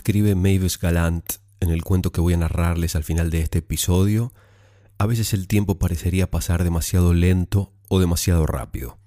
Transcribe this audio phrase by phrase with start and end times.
[0.00, 4.32] Escribe Mavis Galant en el cuento que voy a narrarles al final de este episodio,
[4.96, 8.98] a veces el tiempo parecería pasar demasiado lento o demasiado rápido.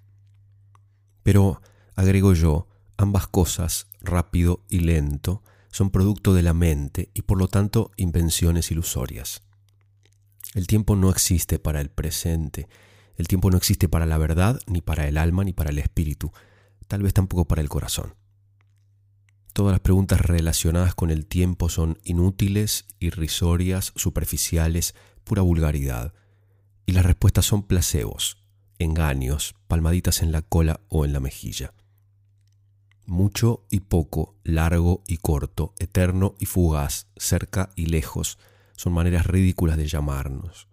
[1.23, 1.63] Pero,
[1.95, 5.41] agrego yo, ambas cosas, rápido y lento,
[5.71, 9.41] son producto de la mente y por lo tanto invenciones ilusorias.
[10.53, 12.67] El tiempo no existe para el presente,
[13.15, 16.31] el tiempo no existe para la verdad, ni para el alma, ni para el espíritu,
[16.87, 18.13] tal vez tampoco para el corazón.
[19.53, 26.13] Todas las preguntas relacionadas con el tiempo son inútiles, irrisorias, superficiales, pura vulgaridad.
[26.87, 28.37] Y las respuestas son placebos,
[28.79, 31.75] engaños, palmaditas en la cola o en la mejilla.
[33.05, 38.39] Mucho y poco, largo y corto, eterno y fugaz, cerca y lejos,
[38.75, 40.67] son maneras ridículas de llamarnos.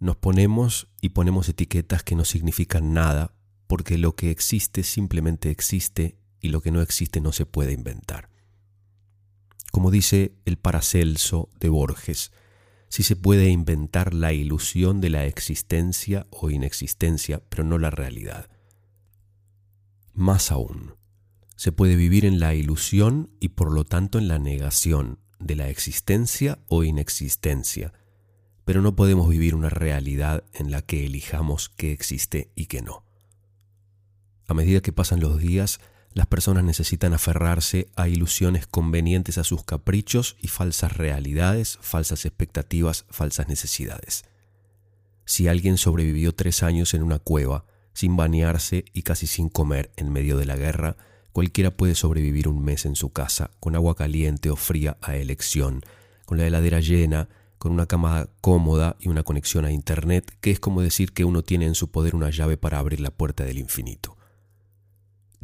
[0.00, 3.34] Nos ponemos y ponemos etiquetas que no significan nada,
[3.68, 8.30] porque lo que existe simplemente existe y lo que no existe no se puede inventar.
[9.72, 12.32] Como dice el Paracelso de Borges,
[12.88, 18.48] si se puede inventar la ilusión de la existencia o inexistencia, pero no la realidad.
[20.14, 20.94] Más aún,
[21.56, 25.68] se puede vivir en la ilusión y por lo tanto en la negación de la
[25.68, 27.92] existencia o inexistencia,
[28.64, 33.04] pero no podemos vivir una realidad en la que elijamos qué existe y qué no.
[34.48, 35.80] A medida que pasan los días,
[36.16, 43.04] las personas necesitan aferrarse a ilusiones convenientes a sus caprichos y falsas realidades, falsas expectativas,
[43.10, 44.24] falsas necesidades.
[45.24, 50.12] Si alguien sobrevivió tres años en una cueva, sin bañarse y casi sin comer en
[50.12, 50.96] medio de la guerra,
[51.36, 55.82] Cualquiera puede sobrevivir un mes en su casa, con agua caliente o fría a elección,
[56.24, 57.28] con la heladera llena,
[57.58, 61.42] con una cama cómoda y una conexión a Internet, que es como decir que uno
[61.42, 64.15] tiene en su poder una llave para abrir la puerta del infinito.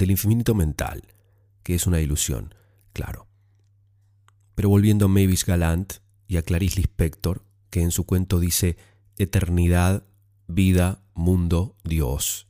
[0.03, 1.05] Del infinito mental,
[1.63, 2.57] que es una ilusión,
[2.93, 3.29] claro.
[4.57, 5.93] Pero volviendo a Mavis Galant
[6.27, 8.77] y a Clarice Lispector, que en su cuento dice
[9.17, 10.05] eternidad,
[10.49, 12.49] vida, mundo, Dios.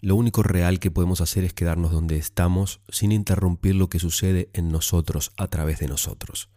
[0.00, 4.50] Lo único real que podemos hacer es quedarnos donde estamos sin interrumpir lo que sucede
[4.52, 6.50] en nosotros a través de nosotros.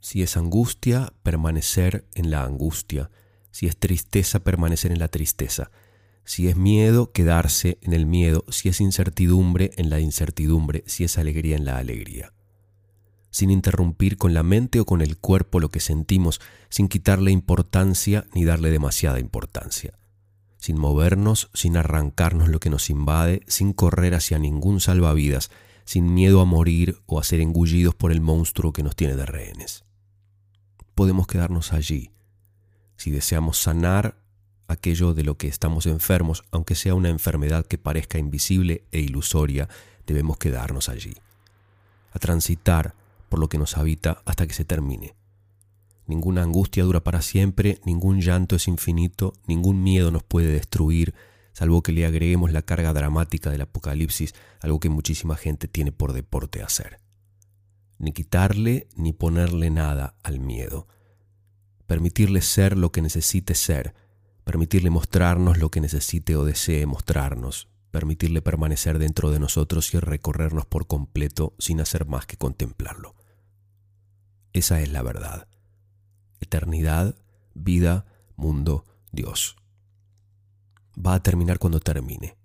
[0.00, 3.12] Si es angustia, permanecer en la angustia.
[3.52, 5.70] Si es tristeza, permanecer en la tristeza.
[6.26, 8.44] Si es miedo, quedarse en el miedo.
[8.50, 10.84] Si es incertidumbre, en la incertidumbre.
[10.86, 12.34] Si es alegría, en la alegría.
[13.30, 18.26] Sin interrumpir con la mente o con el cuerpo lo que sentimos, sin quitarle importancia
[18.34, 19.98] ni darle demasiada importancia
[20.66, 25.52] sin movernos, sin arrancarnos lo que nos invade, sin correr hacia ningún salvavidas,
[25.84, 29.26] sin miedo a morir o a ser engullidos por el monstruo que nos tiene de
[29.26, 29.84] rehenes.
[30.96, 32.10] Podemos quedarnos allí.
[32.96, 34.18] Si deseamos sanar
[34.68, 39.68] aquello de lo que estamos enfermos, aunque sea una enfermedad que parezca invisible e ilusoria,
[40.06, 41.14] debemos quedarnos allí,
[42.12, 42.94] a transitar
[43.28, 45.14] por lo que nos habita hasta que se termine.
[46.06, 51.14] Ninguna angustia dura para siempre, ningún llanto es infinito, ningún miedo nos puede destruir,
[51.52, 56.12] salvo que le agreguemos la carga dramática del apocalipsis, algo que muchísima gente tiene por
[56.12, 57.00] deporte hacer.
[57.98, 60.86] Ni quitarle ni ponerle nada al miedo.
[61.86, 63.94] Permitirle ser lo que necesite ser,
[64.46, 70.66] permitirle mostrarnos lo que necesite o desee mostrarnos, permitirle permanecer dentro de nosotros y recorrernos
[70.66, 73.16] por completo sin hacer más que contemplarlo.
[74.52, 75.48] Esa es la verdad
[76.40, 77.16] eternidad,
[77.54, 78.06] vida,
[78.36, 79.56] mundo, Dios.
[80.96, 82.36] Va a terminar cuando termine.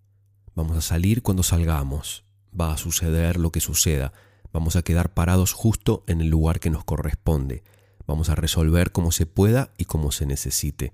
[0.56, 2.26] Vamos a salir cuando salgamos.
[2.60, 4.12] Va a suceder lo que suceda.
[4.52, 7.64] Vamos a quedar parados justo en el lugar que nos corresponde.
[8.08, 10.94] Vamos a resolver como se pueda y como se necesite.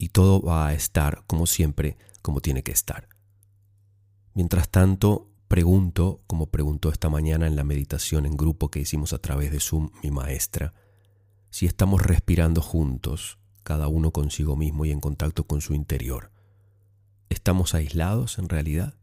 [0.00, 3.06] Y todo va a estar, como siempre, como tiene que estar.
[4.32, 9.18] Mientras tanto, pregunto, como preguntó esta mañana en la meditación en grupo que hicimos a
[9.18, 10.72] través de Zoom mi maestra,
[11.50, 16.32] si estamos respirando juntos, cada uno consigo mismo y en contacto con su interior.
[17.28, 18.94] ¿Estamos aislados en realidad?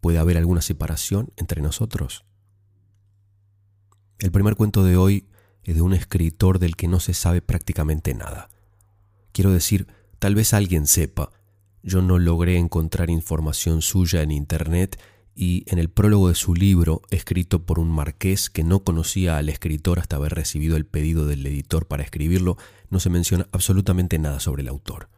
[0.00, 2.24] ¿Puede haber alguna separación entre nosotros?
[4.20, 5.26] El primer cuento de hoy
[5.64, 8.50] es de un escritor del que no se sabe prácticamente nada.
[9.32, 9.88] Quiero decir,
[10.22, 11.32] tal vez alguien sepa.
[11.82, 15.02] Yo no logré encontrar información suya en Internet
[15.34, 19.48] y en el prólogo de su libro, escrito por un marqués que no conocía al
[19.48, 22.56] escritor hasta haber recibido el pedido del editor para escribirlo,
[22.88, 25.08] no se menciona absolutamente nada sobre el autor.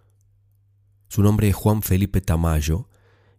[1.09, 2.89] Su nombre es Juan Felipe Tamayo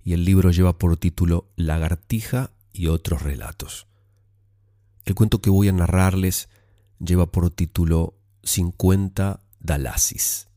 [0.04, 3.88] y el libro lleva por título Lagartija y otros relatos.
[5.04, 6.48] El cuento que voy a narrarles
[7.00, 10.50] lleva por título 50 Dalasis.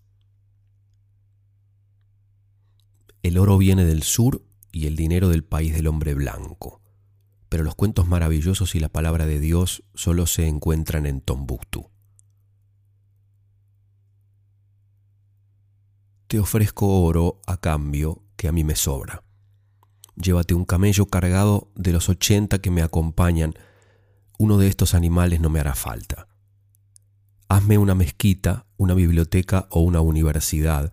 [3.29, 4.43] El oro viene del sur
[4.73, 6.81] y el dinero del país del hombre blanco.
[7.49, 11.91] pero los cuentos maravillosos y la palabra de Dios solo se encuentran en Tombuctú.
[16.27, 19.25] Te ofrezco oro a cambio que a mí me sobra.
[20.17, 23.55] Llévate un camello cargado de los ochenta que me acompañan.
[24.39, 26.29] Uno de estos animales no me hará falta.
[27.49, 30.93] Hazme una mezquita, una biblioteca o una universidad,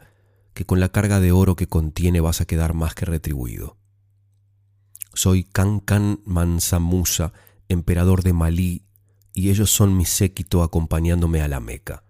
[0.55, 3.77] que con la carga de oro que contiene vas a quedar más que retribuido.
[5.13, 7.33] Soy Kankan Mansa Musa,
[7.67, 8.85] emperador de Malí,
[9.33, 12.05] y ellos son mi séquito acompañándome a la Meca.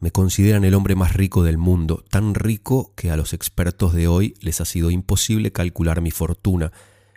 [0.00, 4.08] Me consideran el hombre más rico del mundo, tan rico que a los expertos de
[4.08, 6.72] hoy les ha sido imposible calcular mi fortuna,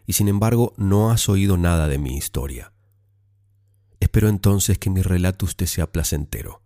[0.06, 2.74] y sin embargo no has oído nada de mi historia.
[4.00, 6.65] Espero entonces que mi relato usted sea placentero.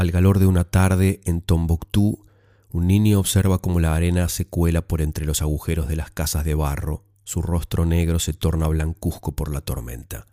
[0.00, 2.24] Al calor de una tarde en Tombuctú,
[2.72, 6.42] un niño observa cómo la arena se cuela por entre los agujeros de las casas
[6.46, 10.26] de barro, su rostro negro se torna blancuzco por la tormenta.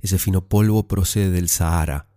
[0.00, 2.08] Ese fino polvo procede del Sahara,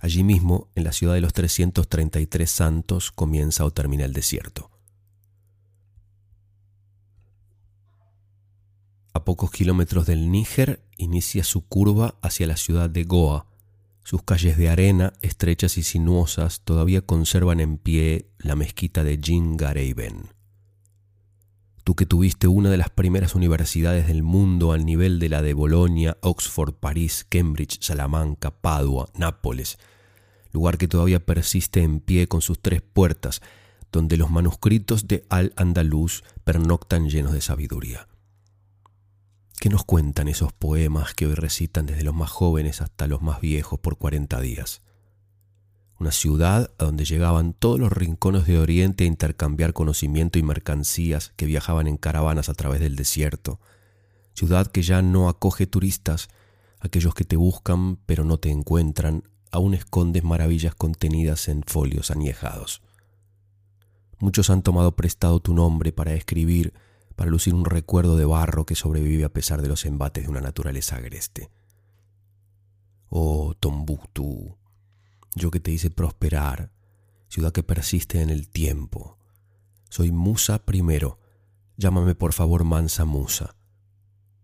[0.00, 4.72] Allí mismo, en la ciudad de los 333 santos, comienza o termina el desierto.
[9.12, 13.47] A pocos kilómetros del Níger inicia su curva hacia la ciudad de Goa.
[14.08, 20.30] Sus calles de arena, estrechas y sinuosas, todavía conservan en pie la mezquita de Jingareiben.
[21.84, 25.52] Tú que tuviste una de las primeras universidades del mundo al nivel de la de
[25.52, 29.76] Bolonia, Oxford, París, Cambridge, Salamanca, Padua, Nápoles,
[30.52, 33.42] lugar que todavía persiste en pie con sus tres puertas,
[33.92, 38.08] donde los manuscritos de Al-Andalus pernoctan llenos de sabiduría.
[39.60, 43.40] ¿Qué nos cuentan esos poemas que hoy recitan desde los más jóvenes hasta los más
[43.40, 44.82] viejos por cuarenta días?
[45.98, 51.32] una ciudad a donde llegaban todos los rincones de Oriente a intercambiar conocimiento y mercancías
[51.36, 53.60] que viajaban en caravanas a través del desierto,
[54.32, 56.28] ciudad que ya no acoge turistas,
[56.78, 62.80] aquellos que te buscan pero no te encuentran, aún escondes maravillas contenidas en folios añejados.
[64.20, 66.74] Muchos han tomado prestado tu nombre para escribir,
[67.18, 70.40] para lucir un recuerdo de barro que sobrevive a pesar de los embates de una
[70.40, 71.50] naturaleza agreste.
[73.08, 74.56] Oh, Tombuctú,
[75.34, 76.70] yo que te hice prosperar,
[77.26, 79.18] ciudad que persiste en el tiempo.
[79.90, 81.18] Soy Musa primero,
[81.76, 83.56] llámame por favor Mansa Musa.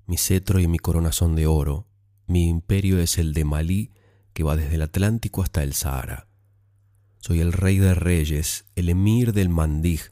[0.06, 1.86] Mi cetro y mi corona son de oro,
[2.26, 3.92] mi imperio es el de Malí,
[4.32, 6.26] que va desde el Atlántico hasta el Sahara.
[7.18, 10.10] Soy el rey de reyes, el emir del Mandij,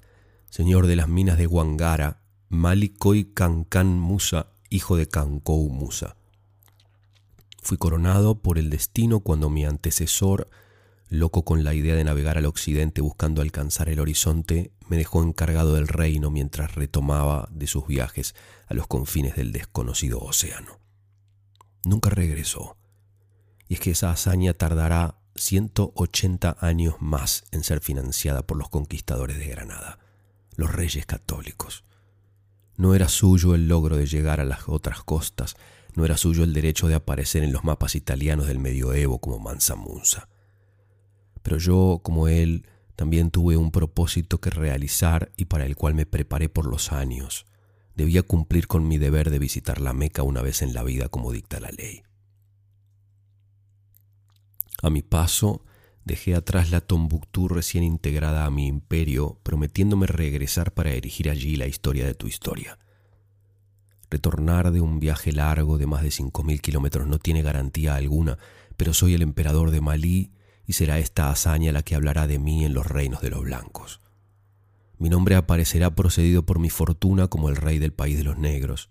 [0.49, 2.22] señor de las minas de Guangara,
[2.53, 6.17] Malikoi Kankan Musa, hijo de Kankou Musa.
[7.63, 10.51] Fui coronado por el destino cuando mi antecesor
[11.09, 15.77] loco con la idea de navegar al occidente buscando alcanzar el horizonte, me dejó encargado
[15.77, 18.35] del reino mientras retomaba de sus viajes
[18.67, 20.79] a los confines del desconocido océano.
[21.87, 22.77] Nunca regresó,
[23.67, 29.39] y es que esa hazaña tardará 180 años más en ser financiada por los conquistadores
[29.39, 30.01] de Granada,
[30.55, 31.85] los reyes católicos.
[32.77, 35.57] No era suyo el logro de llegar a las otras costas,
[35.95, 39.77] no era suyo el derecho de aparecer en los mapas italianos del medioevo como Mansa
[39.77, 40.29] Munza.
[41.43, 46.07] Pero yo, como él, también tuve un propósito que realizar y para el cual me
[46.07, 47.47] preparé por los años.
[47.95, 51.33] Debía cumplir con mi deber de visitar la Meca una vez en la vida como
[51.33, 52.03] dicta la ley.
[54.83, 55.65] A mi paso,
[56.05, 61.67] dejé atrás la Tombuctú recién integrada a mi imperio, prometiéndome regresar para erigir allí la
[61.67, 62.79] historia de tu historia.
[64.11, 68.39] Retornar de un viaje largo de más de cinco mil kilómetros no tiene garantía alguna,
[68.77, 70.33] pero soy el emperador de Malí
[70.67, 74.01] y será esta hazaña la que hablará de mí en los reinos de los blancos.
[74.99, 78.91] Mi nombre aparecerá procedido por mi fortuna como el rey del país de los negros.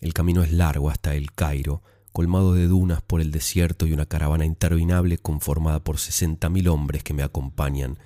[0.00, 4.06] El camino es largo hasta el Cairo, colmado de dunas por el desierto y una
[4.06, 7.98] caravana interminable conformada por sesenta mil hombres que me acompañan,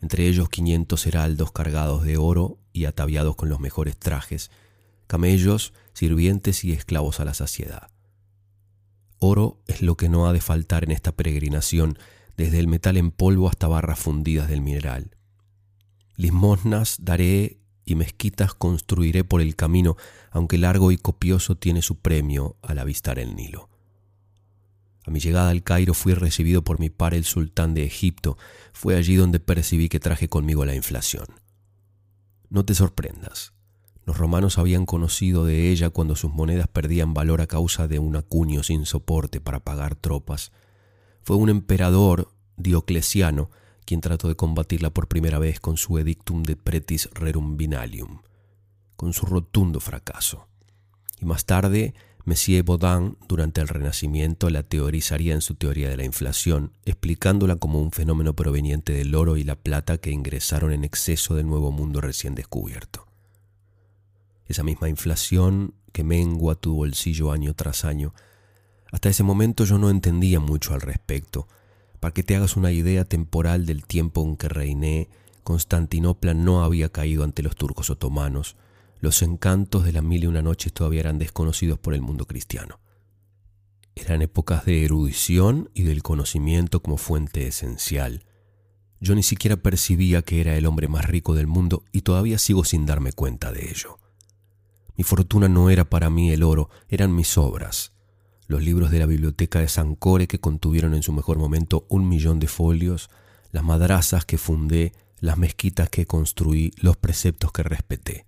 [0.00, 4.50] entre ellos quinientos heraldos cargados de oro y ataviados con los mejores trajes,
[5.06, 7.90] camellos, sirvientes y esclavos a la saciedad.
[9.18, 11.98] Oro es lo que no ha de faltar en esta peregrinación,
[12.36, 15.16] desde el metal en polvo hasta barras fundidas del mineral.
[16.16, 17.59] Limosnas daré
[17.90, 19.96] y mezquitas construiré por el camino,
[20.30, 23.68] aunque largo y copioso tiene su premio al avistar el Nilo.
[25.04, 28.36] A mi llegada al Cairo fui recibido por mi par el sultán de Egipto.
[28.72, 31.26] Fue allí donde percibí que traje conmigo la inflación.
[32.48, 33.52] No te sorprendas.
[34.04, 38.16] Los romanos habían conocido de ella cuando sus monedas perdían valor a causa de un
[38.16, 40.52] acuño sin soporte para pagar tropas.
[41.22, 43.50] Fue un emperador, Diocleciano,
[43.90, 48.20] quien trató de combatirla por primera vez con su edictum de pretis rerum binalium.
[48.94, 50.46] con su rotundo fracaso.
[51.20, 51.94] Y más tarde,
[52.24, 57.80] Monsieur Baudin, durante el Renacimiento, la teorizaría en su teoría de la inflación, explicándola como
[57.80, 62.00] un fenómeno proveniente del oro y la plata que ingresaron en exceso del nuevo mundo
[62.00, 63.08] recién descubierto.
[64.46, 68.14] Esa misma inflación que mengua tu bolsillo año tras año.
[68.92, 71.48] Hasta ese momento yo no entendía mucho al respecto.
[72.00, 75.10] Para que te hagas una idea temporal del tiempo en que reiné,
[75.44, 78.56] Constantinopla no había caído ante los turcos otomanos.
[79.00, 82.80] Los encantos de las mil y una noches todavía eran desconocidos por el mundo cristiano.
[83.94, 88.24] Eran épocas de erudición y del conocimiento como fuente esencial.
[89.00, 92.64] Yo ni siquiera percibía que era el hombre más rico del mundo y todavía sigo
[92.64, 93.98] sin darme cuenta de ello.
[94.96, 97.92] Mi fortuna no era para mí el oro, eran mis obras.
[98.50, 102.08] Los libros de la biblioteca de San Core que contuvieron en su mejor momento un
[102.08, 103.08] millón de folios,
[103.52, 108.26] las madrazas que fundé, las mezquitas que construí, los preceptos que respeté.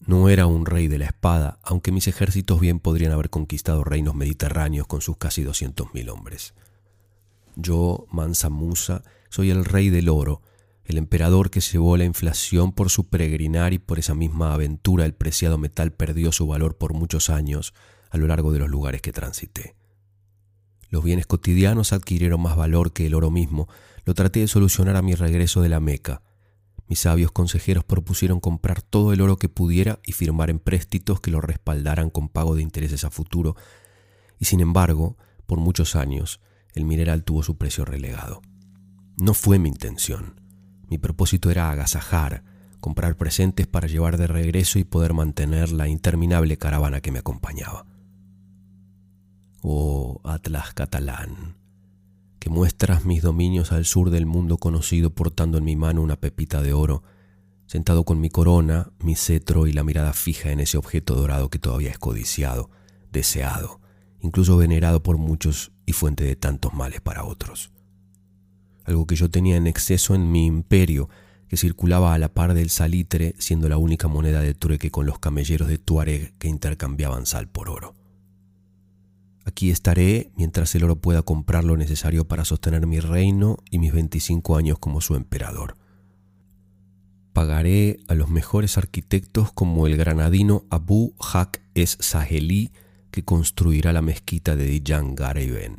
[0.00, 4.14] No era un rey de la espada, aunque mis ejércitos bien podrían haber conquistado reinos
[4.14, 6.54] mediterráneos con sus casi doscientos mil hombres.
[7.54, 10.40] Yo, Mansa Musa, soy el rey del oro,
[10.86, 15.12] el emperador que llevó la inflación por su peregrinar y por esa misma aventura el
[15.12, 17.74] preciado metal perdió su valor por muchos años
[18.12, 19.74] a lo largo de los lugares que transité.
[20.90, 23.66] Los bienes cotidianos adquirieron más valor que el oro mismo.
[24.04, 26.20] Lo traté de solucionar a mi regreso de la Meca.
[26.86, 31.40] Mis sabios consejeros propusieron comprar todo el oro que pudiera y firmar empréstitos que lo
[31.40, 33.56] respaldaran con pago de intereses a futuro.
[34.38, 35.16] Y sin embargo,
[35.46, 36.40] por muchos años,
[36.74, 38.42] el mineral tuvo su precio relegado.
[39.16, 40.42] No fue mi intención.
[40.90, 42.44] Mi propósito era agasajar,
[42.80, 47.86] comprar presentes para llevar de regreso y poder mantener la interminable caravana que me acompañaba.
[49.62, 51.56] Oh Atlas catalán,
[52.38, 56.60] que muestras mis dominios al sur del mundo conocido portando en mi mano una pepita
[56.60, 57.02] de oro,
[57.66, 61.58] sentado con mi corona, mi cetro y la mirada fija en ese objeto dorado que
[61.58, 62.70] todavía es codiciado,
[63.10, 63.80] deseado,
[64.20, 67.72] incluso venerado por muchos y fuente de tantos males para otros
[68.84, 71.08] algo que yo tenía en exceso en mi imperio,
[71.48, 75.18] que circulaba a la par del salitre, siendo la única moneda de trueque con los
[75.18, 77.94] camelleros de Tuareg que intercambiaban sal por oro.
[79.44, 83.92] Aquí estaré mientras el oro pueda comprar lo necesario para sostener mi reino y mis
[83.92, 85.76] 25 años como su emperador.
[87.32, 92.72] Pagaré a los mejores arquitectos como el granadino Abu Hak es Saheli
[93.10, 95.76] que construirá la mezquita de Dijan Gareben.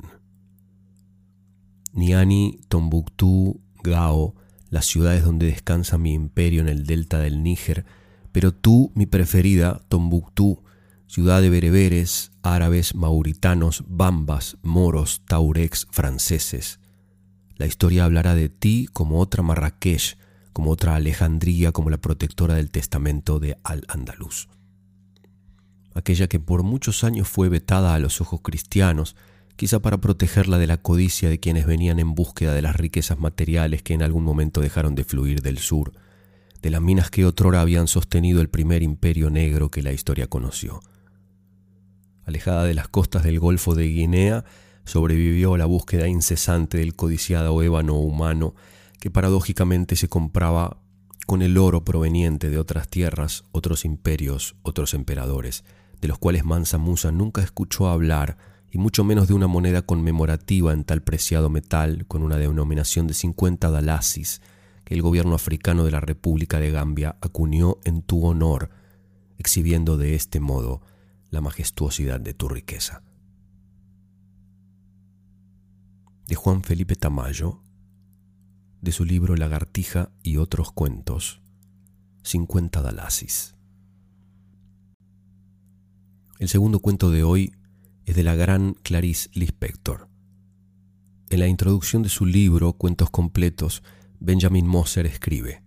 [1.93, 4.35] Niani, Tombuctú, Gao,
[4.69, 7.85] las ciudades donde descansa mi imperio en el delta del Níger,
[8.31, 10.63] pero tú, mi preferida, Tombuctú,
[11.13, 16.79] ciudad de bereberes, árabes, mauritanos, bambas, moros, taurex, franceses.
[17.55, 20.17] La historia hablará de ti como otra Marrakech,
[20.53, 24.49] como otra Alejandría, como la protectora del testamento de Al-Andalus.
[25.93, 29.15] Aquella que por muchos años fue vetada a los ojos cristianos,
[29.55, 33.83] quizá para protegerla de la codicia de quienes venían en búsqueda de las riquezas materiales
[33.83, 35.93] que en algún momento dejaron de fluir del sur,
[36.63, 40.81] de las minas que otrora habían sostenido el primer imperio negro que la historia conoció.
[42.25, 44.45] Alejada de las costas del Golfo de Guinea,
[44.85, 48.55] sobrevivió a la búsqueda incesante del codiciado ébano humano
[48.99, 50.77] que paradójicamente se compraba
[51.25, 55.63] con el oro proveniente de otras tierras, otros imperios, otros emperadores,
[56.01, 58.37] de los cuales Mansa Musa nunca escuchó hablar
[58.71, 63.13] y mucho menos de una moneda conmemorativa en tal preciado metal con una denominación de
[63.13, 64.41] 50 dalasis
[64.83, 68.69] que el gobierno africano de la República de Gambia acuñó en tu honor,
[69.37, 70.81] exhibiendo de este modo
[71.33, 73.01] la majestuosidad de tu riqueza.
[76.27, 77.63] De Juan Felipe Tamayo,
[78.81, 81.41] de su libro Lagartija y otros cuentos,
[82.21, 83.55] 50 dalasis.
[86.37, 87.55] El segundo cuento de hoy
[88.05, 90.09] es de la gran Clarice Lispector.
[91.31, 93.81] En la introducción de su libro Cuentos completos,
[94.19, 95.63] Benjamin Moser escribe,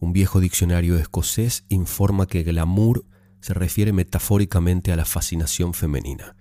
[0.00, 3.04] un viejo diccionario escocés informa que glamour
[3.40, 6.36] se refiere metafóricamente a la fascinación femenina.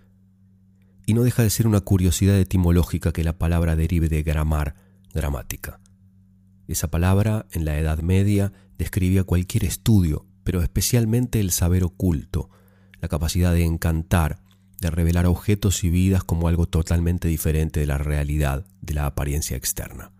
[1.05, 4.75] Y no deja de ser una curiosidad etimológica que la palabra derive de gramar,
[5.13, 5.79] gramática.
[6.67, 12.49] Esa palabra, en la Edad Media, describía cualquier estudio, pero especialmente el saber oculto,
[12.99, 14.41] la capacidad de encantar,
[14.81, 19.57] de revelar objetos y vidas como algo totalmente diferente de la realidad, de la apariencia
[19.57, 20.11] externa.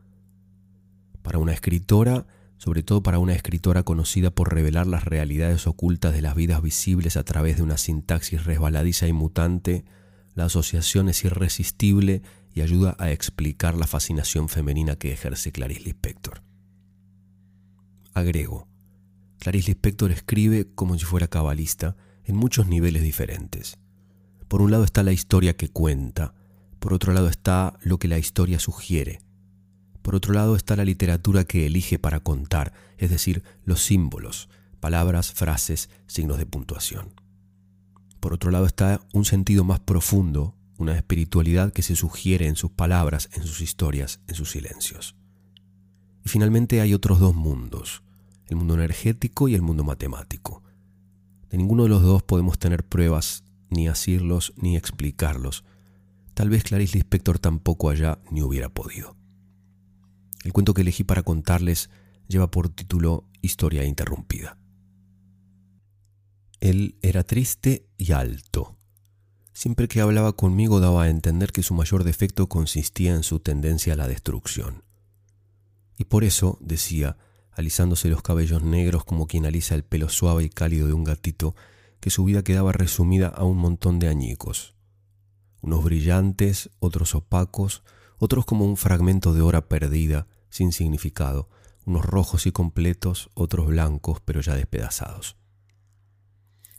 [1.22, 2.26] Para una escritora,
[2.58, 7.18] sobre todo para una escritora conocida por revelar las realidades ocultas de las vidas visibles
[7.18, 9.86] a través de una sintaxis resbaladiza y mutante,
[10.34, 12.22] la asociación es irresistible
[12.54, 16.42] y ayuda a explicar la fascinación femenina que ejerce Clarice Lispector.
[18.14, 18.68] Agrego,
[19.40, 21.96] Clarice Lispector escribe como si fuera cabalista
[22.26, 23.78] en muchos niveles diferentes.
[24.48, 26.34] Por un lado está la historia que cuenta,
[26.80, 29.22] por otro lado está lo que la historia sugiere,
[30.08, 34.48] por otro lado está la literatura que elige para contar, es decir, los símbolos,
[34.80, 37.10] palabras, frases, signos de puntuación.
[38.22, 42.72] Por otro lado está un sentido más profundo, una espiritualidad que se sugiere en sus
[42.72, 45.18] palabras, en sus historias, en sus silencios.
[46.24, 48.02] Y finalmente hay otros dos mundos,
[48.46, 50.64] el mundo energético y el mundo matemático.
[51.50, 55.66] De ninguno de los dos podemos tener pruebas, ni asirlos, ni explicarlos.
[56.34, 59.17] Tal vez Clarice Lispector tampoco allá ni hubiera podido.
[60.44, 61.90] El cuento que elegí para contarles
[62.28, 64.58] lleva por título Historia interrumpida.
[66.60, 68.78] Él era triste y alto.
[69.54, 73.94] Siempre que hablaba conmigo daba a entender que su mayor defecto consistía en su tendencia
[73.94, 74.84] a la destrucción.
[75.98, 77.18] Y por eso, decía,
[77.52, 81.56] alisándose los cabellos negros como quien alisa el pelo suave y cálido de un gatito,
[82.00, 84.76] que su vida quedaba resumida a un montón de añicos.
[85.62, 87.84] Unos brillantes, otros opacos,
[88.18, 91.50] otros como un fragmento de hora perdida, sin significado,
[91.86, 95.36] unos rojos y completos, otros blancos, pero ya despedazados.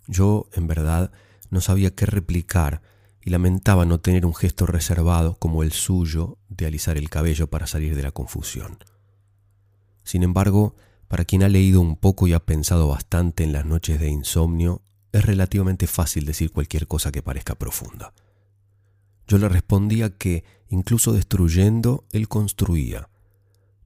[0.07, 1.13] Yo, en verdad,
[1.51, 2.83] no sabía qué replicar
[3.23, 7.67] y lamentaba no tener un gesto reservado como el suyo de alisar el cabello para
[7.67, 8.79] salir de la confusión.
[10.05, 10.75] Sin embargo,
[11.09, 14.83] para quien ha leído un poco y ha pensado bastante en las noches de insomnio,
[15.13, 18.13] es relativamente fácil decir cualquier cosa que parezca profunda.
[19.27, 23.09] Yo le respondía que, incluso destruyendo, él construía,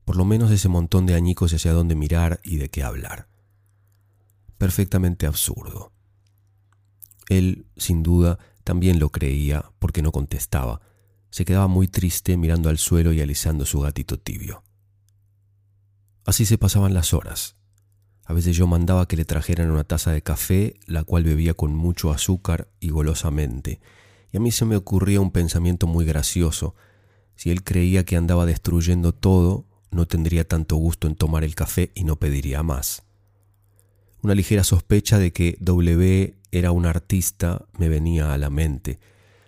[0.04, 3.28] por lo menos ese montón de añicos hacia dónde mirar y de qué hablar.
[4.58, 5.92] Perfectamente absurdo.
[7.28, 10.80] Él, sin duda, también lo creía porque no contestaba.
[11.30, 14.62] Se quedaba muy triste mirando al suelo y alisando su gatito tibio.
[16.24, 17.56] Así se pasaban las horas.
[18.24, 21.74] A veces yo mandaba que le trajeran una taza de café, la cual bebía con
[21.74, 23.80] mucho azúcar y golosamente,
[24.32, 26.74] y a mí se me ocurría un pensamiento muy gracioso.
[27.36, 31.92] Si él creía que andaba destruyendo todo, no tendría tanto gusto en tomar el café
[31.94, 33.02] y no pediría más.
[34.22, 39.00] Una ligera sospecha de que W era un artista me venía a la mente.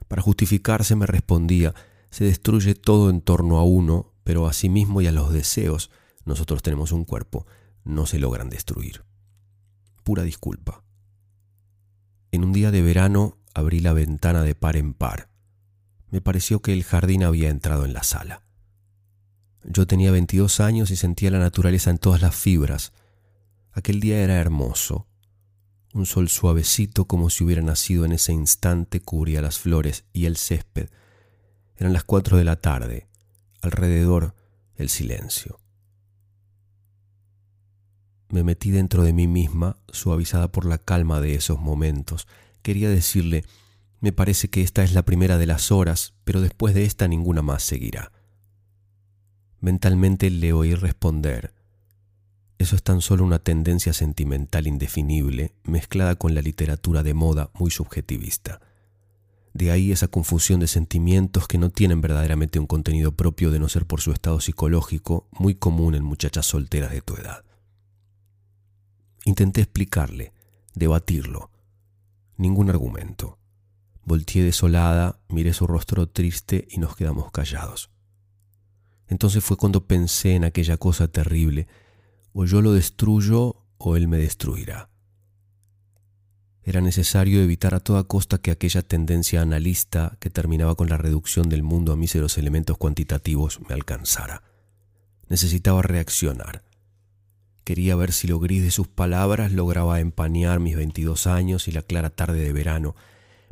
[0.07, 1.75] Para justificarse me respondía,
[2.11, 5.91] se destruye todo en torno a uno, pero a sí mismo y a los deseos,
[6.25, 7.47] nosotros tenemos un cuerpo,
[7.85, 9.05] no se logran destruir.
[10.03, 10.83] Pura disculpa.
[12.33, 15.31] En un día de verano abrí la ventana de par en par.
[16.11, 18.43] Me pareció que el jardín había entrado en la sala.
[19.65, 22.93] Yo tenía 22 años y sentía la naturaleza en todas las fibras.
[23.73, 25.07] Aquel día era hermoso.
[25.95, 30.37] Un sol suavecito como si hubiera nacido en ese instante cubría las flores y el
[30.37, 30.89] césped.
[31.77, 33.09] Eran las cuatro de la tarde.
[33.63, 34.35] Alrededor
[34.77, 35.61] el silencio.
[38.29, 42.27] Me metí dentro de mí misma, suavizada por la calma de esos momentos.
[42.65, 43.45] Quería decirle,
[44.01, 47.43] me parece que esta es la primera de las horas, pero después de esta ninguna
[47.43, 48.11] más seguirá.
[49.61, 51.55] Mentalmente le oí responder,
[52.59, 57.71] eso es tan solo una tendencia sentimental indefinible mezclada con la literatura de moda muy
[57.71, 58.61] subjetivista.
[59.53, 63.69] De ahí esa confusión de sentimientos que no tienen verdaderamente un contenido propio de no
[63.69, 67.45] ser por su estado psicológico muy común en muchachas solteras de tu edad.
[69.27, 70.33] Intenté explicarle,
[70.75, 71.51] debatirlo.
[72.37, 73.39] Ningún argumento.
[74.05, 77.91] Volteé desolada, miré su rostro triste y nos quedamos callados.
[79.07, 81.69] Entonces fue cuando pensé en aquella cosa terrible,
[82.33, 84.91] o yo lo destruyo o él me destruirá.
[86.63, 91.49] Era necesario evitar a toda costa que aquella tendencia analista que terminaba con la reducción
[91.51, 94.43] del mundo a míseros elementos cuantitativos me alcanzara.
[95.29, 96.63] Necesitaba reaccionar.
[97.65, 101.81] Quería ver si lo gris de sus palabras lograba empañar mis 22 años y la
[101.81, 102.95] clara tarde de verano.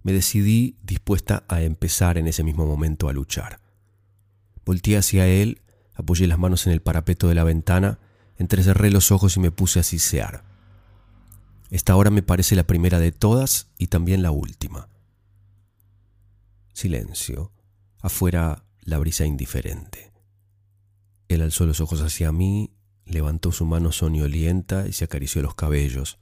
[0.03, 3.61] Me decidí dispuesta a empezar en ese mismo momento a luchar.
[4.66, 5.62] Volteé hacia él,
[5.94, 8.01] apoyé las manos en el parapeto de la ventana,
[8.37, 10.44] entrecerré los ojos y me puse a sisear.
[11.70, 14.90] Esta hora me parece la primera de todas y también la última.
[16.75, 17.51] Silencio.
[18.03, 20.12] Afuera la brisa indiferente.
[21.29, 22.72] Él alzó los ojos hacia mí
[23.12, 26.18] Levantó su mano soñolienta y se acarició los cabellos.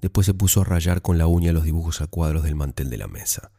[0.00, 2.96] Después se puso a rayar con la uña los dibujos a cuadros del mantel de
[2.96, 3.50] la mesa.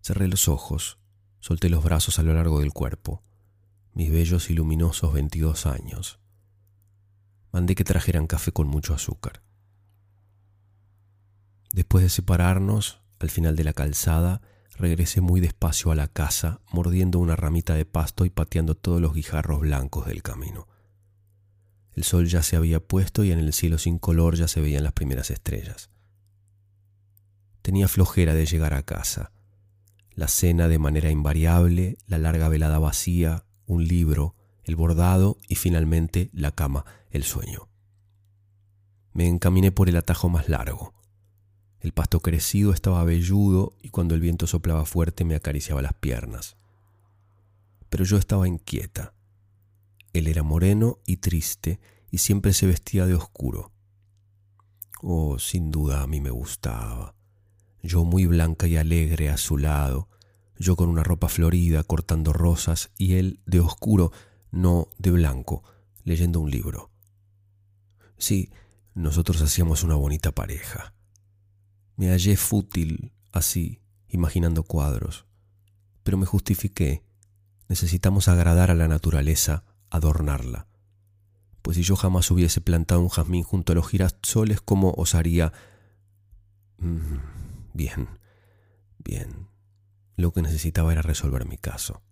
[0.00, 0.98] Cerré los ojos,
[1.38, 3.22] solté los brazos a lo largo del cuerpo,
[3.92, 6.18] mis bellos y luminosos veintidós años.
[7.52, 9.42] Mandé que trajeran café con mucho azúcar.
[11.74, 14.40] Después de separarnos, al final de la calzada,
[14.78, 19.12] regresé muy despacio a la casa, mordiendo una ramita de pasto y pateando todos los
[19.12, 20.71] guijarros blancos del camino.
[21.94, 24.84] El sol ya se había puesto y en el cielo sin color ya se veían
[24.84, 25.90] las primeras estrellas.
[27.60, 29.32] Tenía flojera de llegar a casa.
[30.14, 36.30] La cena de manera invariable, la larga velada vacía, un libro, el bordado y finalmente
[36.32, 37.68] la cama, el sueño.
[39.12, 40.94] Me encaminé por el atajo más largo.
[41.80, 46.56] El pasto crecido estaba velludo y cuando el viento soplaba fuerte me acariciaba las piernas.
[47.88, 49.14] Pero yo estaba inquieta.
[50.12, 53.72] Él era moreno y triste y siempre se vestía de oscuro.
[55.00, 57.14] Oh, sin duda a mí me gustaba.
[57.82, 60.08] Yo muy blanca y alegre a su lado,
[60.58, 64.12] yo con una ropa florida cortando rosas y él de oscuro,
[64.52, 65.64] no de blanco,
[66.04, 66.90] leyendo un libro.
[68.18, 68.52] Sí,
[68.94, 70.94] nosotros hacíamos una bonita pareja.
[71.96, 75.26] Me hallé fútil así, imaginando cuadros,
[76.02, 77.02] pero me justifiqué.
[77.68, 80.66] Necesitamos agradar a la naturaleza, adornarla.
[81.62, 85.52] Pues si yo jamás hubiese plantado un jazmín junto a los girasoles, ¿cómo osaría?
[86.78, 87.18] Mm,
[87.72, 88.08] bien,
[88.98, 89.48] bien.
[90.16, 92.02] Lo que necesitaba era resolver mi caso.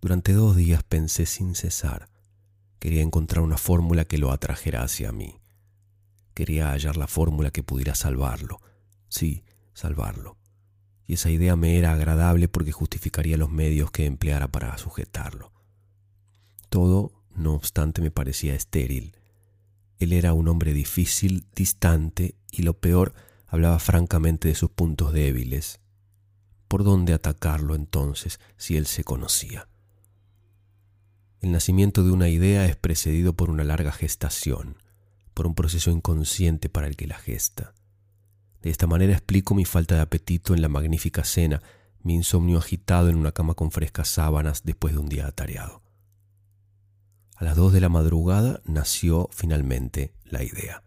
[0.00, 2.10] Durante dos días pensé sin cesar.
[2.78, 5.40] Quería encontrar una fórmula que lo atrajera hacia mí.
[6.34, 8.60] Quería hallar la fórmula que pudiera salvarlo.
[9.08, 10.36] Sí, salvarlo.
[11.06, 15.53] Y esa idea me era agradable porque justificaría los medios que empleara para sujetarlo.
[16.74, 19.16] Todo, no obstante, me parecía estéril.
[20.00, 23.14] Él era un hombre difícil, distante y lo peor,
[23.46, 25.78] hablaba francamente de sus puntos débiles.
[26.66, 29.68] ¿Por dónde atacarlo entonces si él se conocía?
[31.40, 34.82] El nacimiento de una idea es precedido por una larga gestación
[35.32, 37.72] por un proceso inconsciente para el que la gesta.
[38.62, 41.62] De esta manera explico mi falta de apetito en la magnífica cena,
[42.02, 45.83] mi insomnio agitado en una cama con frescas sábanas después de un día atareado.
[47.44, 50.82] A las dos de la madrugada nació finalmente la idea.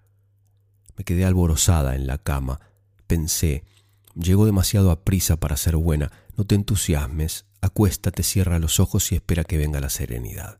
[0.98, 2.60] Me quedé alborozada en la cama.
[3.06, 3.64] Pensé,
[4.16, 9.16] llego demasiado a prisa para ser buena, no te entusiasmes, acuéstate, cierra los ojos y
[9.16, 10.60] espera que venga la serenidad.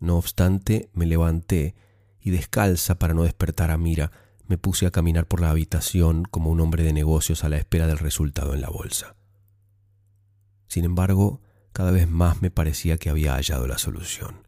[0.00, 1.74] No obstante, me levanté
[2.18, 4.12] y descalza para no despertar a Mira,
[4.46, 7.86] me puse a caminar por la habitación como un hombre de negocios a la espera
[7.86, 9.14] del resultado en la bolsa.
[10.68, 11.42] Sin embargo,
[11.74, 14.43] cada vez más me parecía que había hallado la solución.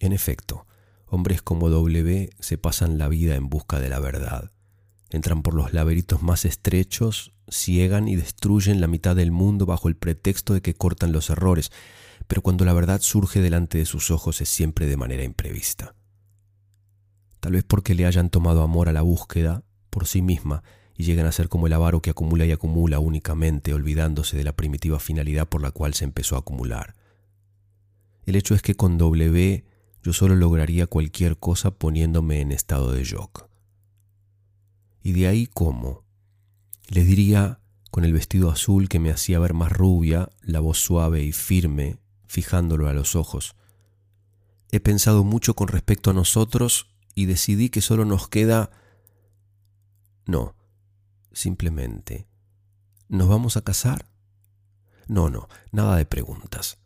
[0.00, 0.66] En efecto,
[1.06, 4.50] hombres como W se pasan la vida en busca de la verdad.
[5.10, 9.96] Entran por los laberintos más estrechos, ciegan y destruyen la mitad del mundo bajo el
[9.96, 11.70] pretexto de que cortan los errores,
[12.26, 15.94] pero cuando la verdad surge delante de sus ojos es siempre de manera imprevista
[17.40, 20.62] tal vez porque le hayan tomado amor a la búsqueda por sí misma
[20.96, 24.52] y llegan a ser como el avaro que acumula y acumula únicamente, olvidándose de la
[24.52, 26.94] primitiva finalidad por la cual se empezó a acumular.
[28.26, 29.64] El hecho es que con W
[30.02, 33.48] yo solo lograría cualquier cosa poniéndome en estado de shock.
[35.02, 36.04] Y de ahí cómo.
[36.88, 37.60] Les diría,
[37.90, 41.98] con el vestido azul que me hacía ver más rubia, la voz suave y firme,
[42.26, 43.56] fijándolo a los ojos.
[44.70, 48.70] He pensado mucho con respecto a nosotros y decidí que solo nos queda...
[50.26, 50.54] No,
[51.32, 52.26] simplemente...
[53.08, 54.06] ¿Nos vamos a casar?
[55.08, 56.78] No, no, nada de preguntas.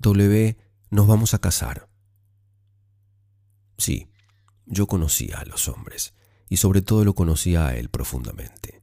[0.00, 0.58] W,
[0.90, 1.88] nos vamos a casar.
[3.82, 4.06] Sí,
[4.64, 6.14] yo conocía a los hombres,
[6.48, 8.80] y sobre todo lo conocía a él profundamente.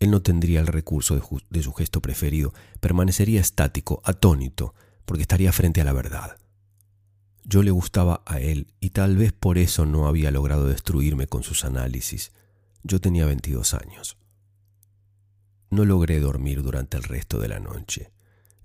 [0.00, 1.14] Él no tendría el recurso
[1.48, 6.38] de, su gesto preferido, permanecería estático, atónito, porque estaría frente a la verdad.
[7.44, 11.44] Yo le gustaba a él y tal vez por eso no había logrado destruirme con
[11.44, 12.32] sus análisis.
[12.82, 14.16] Yo tenía 22 años.
[15.70, 18.10] No logré dormir durante el resto de la noche.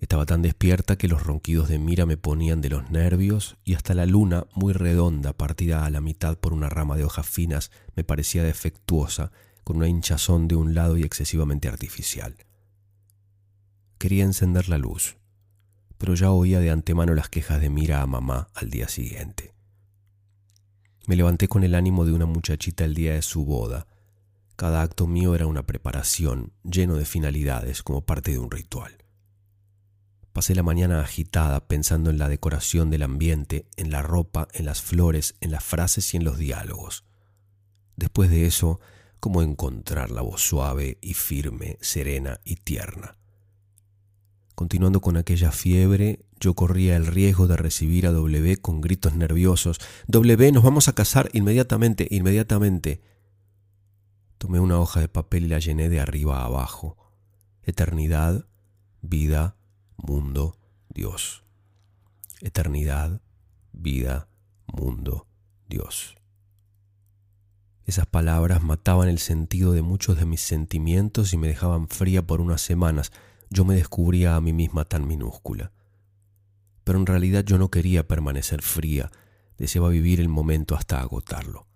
[0.01, 3.93] Estaba tan despierta que los ronquidos de Mira me ponían de los nervios y hasta
[3.93, 8.03] la luna, muy redonda, partida a la mitad por una rama de hojas finas, me
[8.03, 9.31] parecía defectuosa,
[9.63, 12.35] con una hinchazón de un lado y excesivamente artificial.
[13.97, 15.15] Quería encender la luz
[16.01, 19.53] pero ya oía de antemano las quejas de Mira a mamá al día siguiente.
[21.05, 23.85] Me levanté con el ánimo de una muchachita el día de su boda.
[24.55, 29.00] Cada acto mío era una preparación, lleno de finalidades, como parte de un ritual.
[30.33, 34.81] Pasé la mañana agitada pensando en la decoración del ambiente, en la ropa, en las
[34.81, 37.03] flores, en las frases y en los diálogos.
[37.97, 38.79] Después de eso,
[39.19, 43.17] cómo encontrar la voz suave y firme, serena y tierna.
[44.55, 49.79] Continuando con aquella fiebre, yo corría el riesgo de recibir a W con gritos nerviosos.
[50.07, 53.01] W, nos vamos a casar inmediatamente, inmediatamente.
[54.37, 56.97] Tomé una hoja de papel y la llené de arriba a abajo.
[57.63, 58.47] Eternidad,
[59.01, 59.55] vida,
[60.01, 60.57] mundo,
[60.89, 61.43] Dios.
[62.41, 63.21] Eternidad,
[63.71, 64.27] vida,
[64.65, 65.27] mundo,
[65.67, 66.15] Dios.
[67.85, 72.41] Esas palabras mataban el sentido de muchos de mis sentimientos y me dejaban fría por
[72.41, 73.11] unas semanas.
[73.49, 75.71] Yo me descubría a mí misma tan minúscula.
[76.83, 79.11] Pero en realidad yo no quería permanecer fría,
[79.57, 81.67] deseaba vivir el momento hasta agotarlo.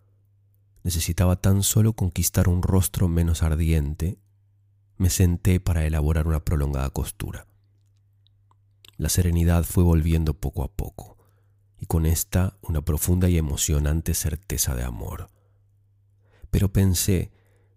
[0.84, 4.18] Necesitaba tan solo conquistar un rostro menos ardiente.
[4.98, 7.48] Me senté para elaborar una prolongada costura.
[8.98, 11.18] La serenidad fue volviendo poco a poco,
[11.78, 15.28] y con esta una profunda y emocionante certeza de amor.
[16.50, 17.32] Pero pensé,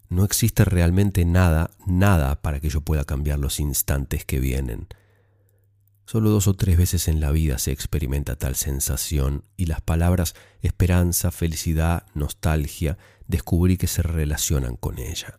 [0.09, 4.89] no existe realmente nada, nada para que yo pueda cambiar los instantes que vienen.
[6.07, 10.35] Solo dos o tres veces en la vida se experimenta tal sensación y las palabras
[10.63, 15.39] esperanza, felicidad, nostalgia, descubrí que se relacionan con ella.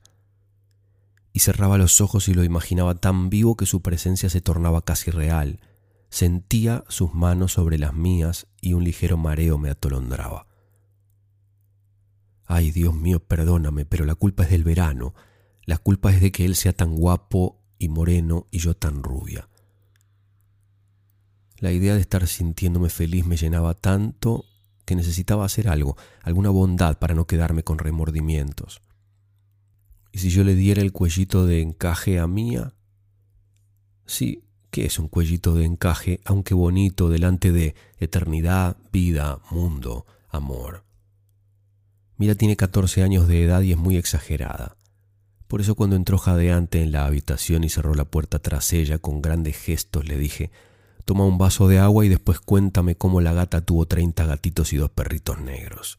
[1.33, 5.09] Y cerraba los ojos y lo imaginaba tan vivo que su presencia se tornaba casi
[5.09, 5.59] real,
[6.09, 10.47] Sentía sus manos sobre las mías y un ligero mareo me atolondraba.
[12.45, 15.13] Ay, Dios mío, perdóname, pero la culpa es del verano.
[15.65, 19.49] La culpa es de que él sea tan guapo y moreno y yo tan rubia.
[21.57, 24.45] La idea de estar sintiéndome feliz me llenaba tanto
[24.85, 28.81] que necesitaba hacer algo, alguna bondad para no quedarme con remordimientos.
[30.11, 32.73] ¿Y si yo le diera el cuellito de encaje a Mía?
[34.07, 40.83] Sí, ¿Qué es un cuellito de encaje, aunque bonito, delante de eternidad, vida, mundo, amor?
[42.17, 44.75] Mira tiene 14 años de edad y es muy exagerada.
[45.47, 49.21] Por eso cuando entró jadeante en la habitación y cerró la puerta tras ella, con
[49.21, 50.51] grandes gestos le dije,
[51.05, 54.77] toma un vaso de agua y después cuéntame cómo la gata tuvo 30 gatitos y
[54.77, 55.97] dos perritos negros.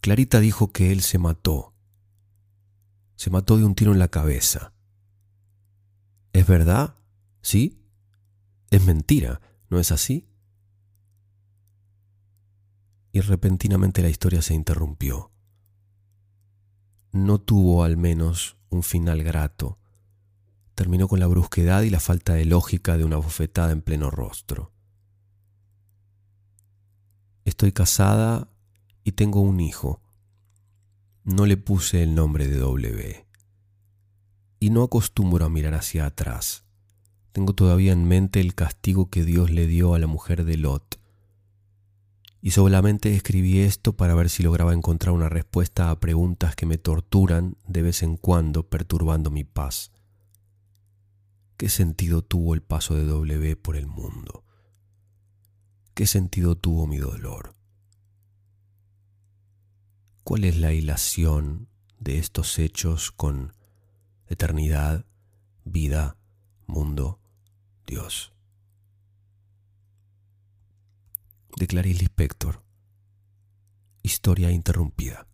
[0.00, 1.74] Clarita dijo que él se mató.
[3.16, 4.71] Se mató de un tiro en la cabeza.
[6.32, 6.96] ¿Es verdad?
[7.42, 7.82] ¿Sí?
[8.70, 10.28] Es mentira, ¿no es así?
[13.12, 15.30] Y repentinamente la historia se interrumpió.
[17.12, 19.78] No tuvo al menos un final grato.
[20.74, 24.72] Terminó con la brusquedad y la falta de lógica de una bofetada en pleno rostro.
[27.44, 28.48] Estoy casada
[29.04, 30.00] y tengo un hijo.
[31.24, 33.31] No le puse el nombre de W
[34.62, 36.62] y no acostumbro a mirar hacia atrás.
[37.32, 41.00] Tengo todavía en mente el castigo que Dios le dio a la mujer de Lot.
[42.40, 46.78] Y solamente escribí esto para ver si lograba encontrar una respuesta a preguntas que me
[46.78, 49.90] torturan de vez en cuando perturbando mi paz.
[51.56, 54.44] ¿Qué sentido tuvo el paso de W por el mundo?
[55.92, 57.56] ¿Qué sentido tuvo mi dolor?
[60.22, 61.66] ¿Cuál es la hilación
[61.98, 63.54] de estos hechos con
[64.32, 65.04] eternidad,
[65.64, 66.16] vida,
[66.66, 67.20] mundo,
[67.86, 68.32] Dios.
[71.56, 72.62] De Clarice Lispector.
[74.02, 75.26] Historia interrumpida.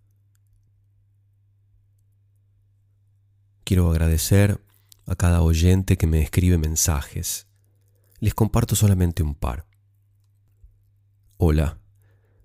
[3.65, 4.61] Quiero agradecer
[5.07, 7.47] a cada oyente que me escribe mensajes.
[8.19, 9.67] Les comparto solamente un par.
[11.37, 11.79] Hola,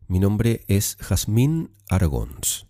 [0.07, 2.67] mi nombre es Jazmín Argons.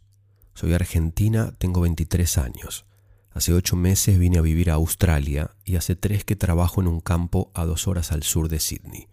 [0.54, 2.86] Soy argentina, tengo 23 años.
[3.34, 7.00] Hace ocho meses vine a vivir a Australia y hace tres que trabajo en un
[7.00, 9.08] campo a dos horas al sur de Sydney.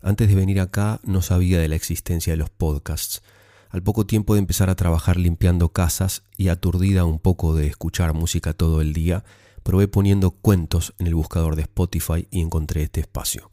[0.00, 3.22] Antes de venir acá no sabía de la existencia de los podcasts.
[3.68, 8.14] Al poco tiempo de empezar a trabajar limpiando casas y aturdida un poco de escuchar
[8.14, 9.22] música todo el día,
[9.62, 13.50] probé poniendo cuentos en el buscador de Spotify y encontré este espacio.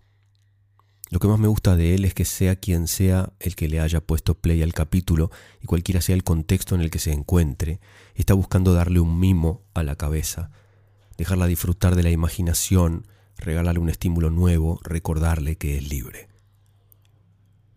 [1.09, 3.79] Lo que más me gusta de él es que sea quien sea el que le
[3.79, 7.79] haya puesto play al capítulo y cualquiera sea el contexto en el que se encuentre,
[8.13, 10.51] está buscando darle un mimo a la cabeza,
[11.17, 16.27] dejarla disfrutar de la imaginación, regalarle un estímulo nuevo, recordarle que es libre.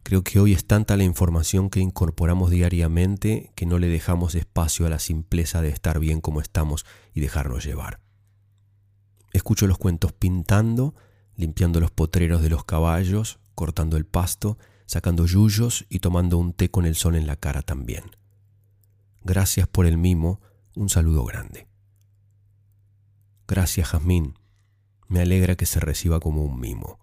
[0.03, 4.87] Creo que hoy es tanta la información que incorporamos diariamente que no le dejamos espacio
[4.87, 8.01] a la simpleza de estar bien como estamos y dejarnos llevar.
[9.33, 10.97] Escucho los cuentos pintando,
[11.41, 16.71] limpiando los potreros de los caballos, cortando el pasto, sacando yuyos y tomando un té
[16.71, 18.05] con el sol en la cara también.
[19.23, 20.41] Gracias por el mimo,
[20.75, 21.67] un saludo grande.
[23.49, 24.35] Gracias, Jazmín.
[25.09, 27.01] Me alegra que se reciba como un mimo.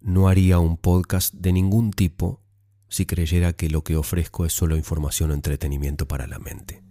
[0.00, 2.40] No haría un podcast de ningún tipo
[2.88, 6.84] si creyera que lo que ofrezco es solo información o entretenimiento para la mente.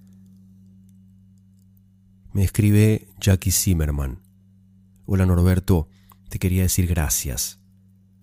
[2.33, 4.19] Me escribe Jackie Zimmerman.
[5.05, 5.87] Hola Norberto,
[6.33, 7.59] te quería decir gracias.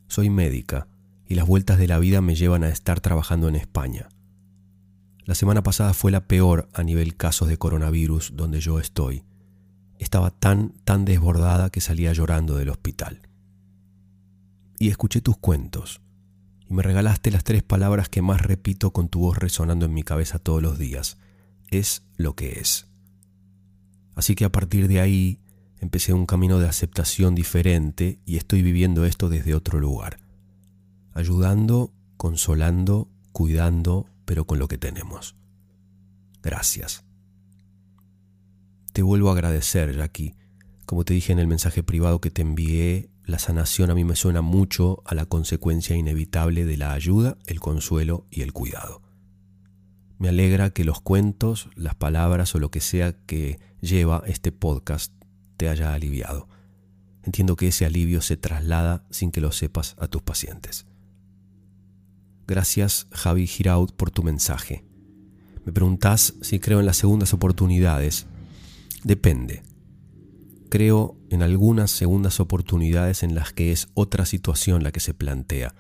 [0.08, 0.88] Soy médica
[1.28, 4.08] y las vueltas de la vida me llevan a estar trabajando en España.
[5.26, 9.22] La semana pasada fue la peor a nivel casos de coronavirus donde yo estoy.
[10.00, 13.28] Estaba tan, tan desbordada que salía llorando del hospital.
[14.80, 16.00] y escuché tus cuentos,
[16.68, 20.02] y me regalaste las tres palabras que más repito con tu voz resonando en mi
[20.02, 21.16] cabeza todos los días.
[21.70, 22.88] Es lo que es.
[24.16, 25.38] Así que a partir de ahí
[25.80, 30.18] empecé un camino de aceptación diferente y estoy viviendo esto desde otro lugar,
[31.12, 35.36] ayudando, consolando, cuidando, pero con lo que tenemos.
[36.42, 37.04] Gracias.
[38.92, 40.34] Te vuelvo a agradecer, Jackie.
[40.84, 44.16] Como te dije en el mensaje privado que te envié, la sanación a mí me
[44.16, 49.02] suena mucho a la consecuencia inevitable de la ayuda, el consuelo y el cuidado.
[50.18, 55.14] Me alegra que los cuentos, las palabras o lo que sea que lleva este podcast
[55.60, 56.48] te haya aliviado.
[57.22, 60.86] Entiendo que ese alivio se traslada sin que lo sepas a tus pacientes.
[62.46, 64.86] Gracias Javi Giraud por tu mensaje.
[65.66, 68.24] Me preguntás si creo en las segundas oportunidades.
[69.04, 69.62] Depende.
[70.70, 75.74] Creo en algunas segundas oportunidades en las que es otra situación la que se plantea,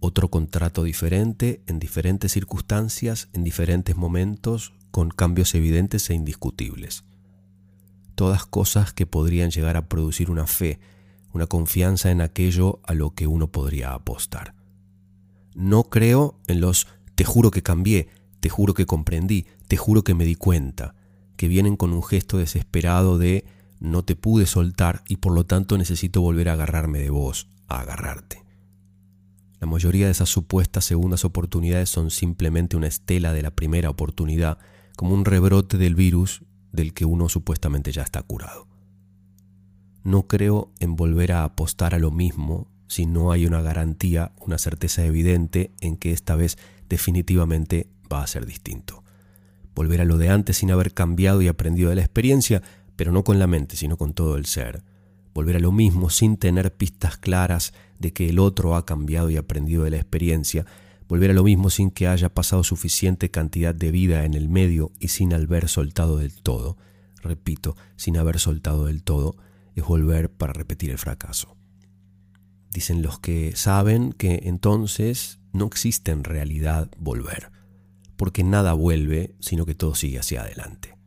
[0.00, 7.04] otro contrato diferente, en diferentes circunstancias, en diferentes momentos, con cambios evidentes e indiscutibles.
[8.18, 10.80] Todas cosas que podrían llegar a producir una fe,
[11.32, 14.56] una confianza en aquello a lo que uno podría apostar.
[15.54, 18.08] No creo en los te juro que cambié,
[18.40, 20.96] te juro que comprendí, te juro que me di cuenta,
[21.36, 23.44] que vienen con un gesto desesperado de
[23.78, 27.82] no te pude soltar y por lo tanto necesito volver a agarrarme de vos, a
[27.82, 28.42] agarrarte.
[29.60, 34.58] La mayoría de esas supuestas segundas oportunidades son simplemente una estela de la primera oportunidad,
[34.96, 36.42] como un rebrote del virus
[36.78, 38.68] del que uno supuestamente ya está curado.
[40.04, 44.58] No creo en volver a apostar a lo mismo si no hay una garantía, una
[44.58, 46.56] certeza evidente en que esta vez
[46.88, 49.04] definitivamente va a ser distinto.
[49.74, 52.62] Volver a lo de antes sin haber cambiado y aprendido de la experiencia,
[52.96, 54.82] pero no con la mente, sino con todo el ser.
[55.34, 59.36] Volver a lo mismo sin tener pistas claras de que el otro ha cambiado y
[59.36, 60.64] aprendido de la experiencia.
[61.08, 64.92] Volver a lo mismo sin que haya pasado suficiente cantidad de vida en el medio
[65.00, 66.76] y sin haber soltado del todo.
[67.22, 69.36] Repito, sin haber soltado del todo,
[69.74, 71.56] es volver para repetir el fracaso.
[72.70, 77.50] Dicen los que saben que entonces no existe en realidad volver
[78.18, 80.98] porque nada vuelve, sino que todo sigue hacia adelante.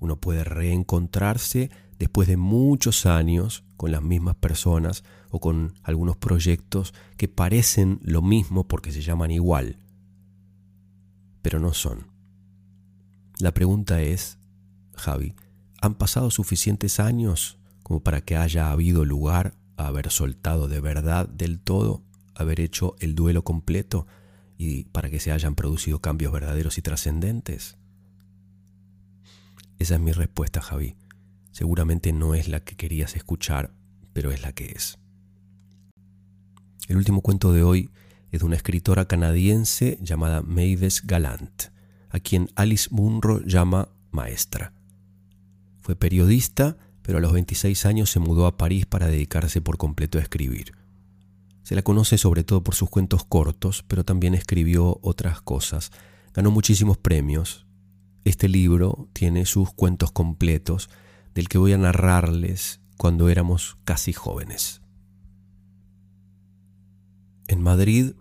[0.00, 6.92] Uno puede reencontrarse después de muchos años con las mismas personas o con algunos proyectos
[7.16, 9.76] que parecen lo mismo porque se llaman igual,
[11.42, 12.06] pero no son.
[13.38, 14.38] La pregunta es,
[14.94, 15.34] Javi,
[15.80, 21.28] ¿han pasado suficientes años como para que haya habido lugar a haber soltado de verdad
[21.28, 24.06] del todo, haber hecho el duelo completo
[24.58, 27.78] y para que se hayan producido cambios verdaderos y trascendentes?
[29.78, 30.96] Esa es mi respuesta, Javi.
[31.52, 33.72] Seguramente no es la que querías escuchar,
[34.12, 34.99] pero es la que es.
[36.90, 37.88] El último cuento de hoy
[38.32, 41.66] es de una escritora canadiense llamada Mavis Galant,
[42.08, 44.72] a quien Alice Munro llama maestra.
[45.82, 50.18] Fue periodista, pero a los 26 años se mudó a París para dedicarse por completo
[50.18, 50.72] a escribir.
[51.62, 55.92] Se la conoce sobre todo por sus cuentos cortos, pero también escribió otras cosas.
[56.34, 57.68] Ganó muchísimos premios.
[58.24, 60.90] Este libro tiene sus cuentos completos,
[61.34, 64.79] del que voy a narrarles cuando éramos casi jóvenes.
[67.50, 68.12] En Madrid,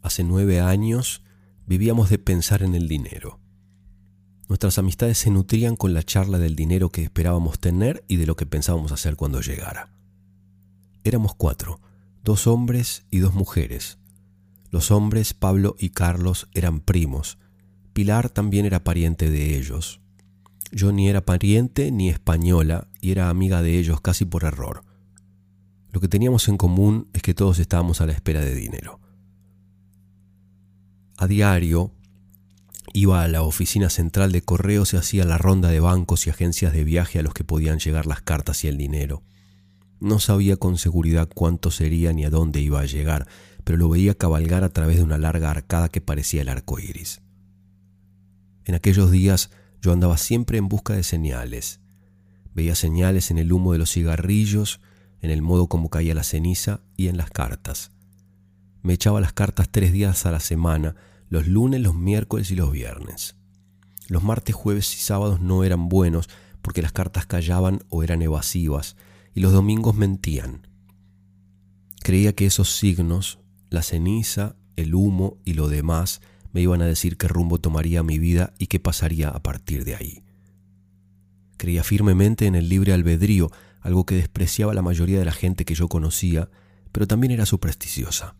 [0.00, 1.22] hace nueve años,
[1.66, 3.38] vivíamos de pensar en el dinero.
[4.48, 8.34] Nuestras amistades se nutrían con la charla del dinero que esperábamos tener y de lo
[8.34, 9.92] que pensábamos hacer cuando llegara.
[11.04, 11.82] Éramos cuatro,
[12.24, 13.98] dos hombres y dos mujeres.
[14.70, 17.36] Los hombres, Pablo y Carlos, eran primos.
[17.92, 20.00] Pilar también era pariente de ellos.
[20.72, 24.82] Yo ni era pariente ni española y era amiga de ellos casi por error.
[25.92, 29.00] Lo que teníamos en común es que todos estábamos a la espera de dinero.
[31.16, 31.92] A diario
[32.92, 36.72] iba a la oficina central de correos y hacía la ronda de bancos y agencias
[36.72, 39.22] de viaje a los que podían llegar las cartas y el dinero.
[40.00, 43.26] No sabía con seguridad cuánto sería ni a dónde iba a llegar,
[43.64, 47.20] pero lo veía cabalgar a través de una larga arcada que parecía el arco iris.
[48.64, 49.50] En aquellos días
[49.82, 51.80] yo andaba siempre en busca de señales.
[52.54, 54.80] Veía señales en el humo de los cigarrillos,
[55.20, 57.90] en el modo como caía la ceniza y en las cartas.
[58.82, 60.94] Me echaba las cartas tres días a la semana,
[61.28, 63.36] los lunes, los miércoles y los viernes.
[64.08, 66.28] Los martes, jueves y sábados no eran buenos
[66.62, 68.96] porque las cartas callaban o eran evasivas,
[69.34, 70.66] y los domingos mentían.
[72.02, 73.38] Creía que esos signos,
[73.70, 76.20] la ceniza, el humo y lo demás,
[76.52, 79.94] me iban a decir qué rumbo tomaría mi vida y qué pasaría a partir de
[79.94, 80.22] ahí.
[81.56, 83.50] Creía firmemente en el libre albedrío,
[83.88, 86.50] algo que despreciaba la mayoría de la gente que yo conocía,
[86.92, 88.36] pero también era supersticiosa.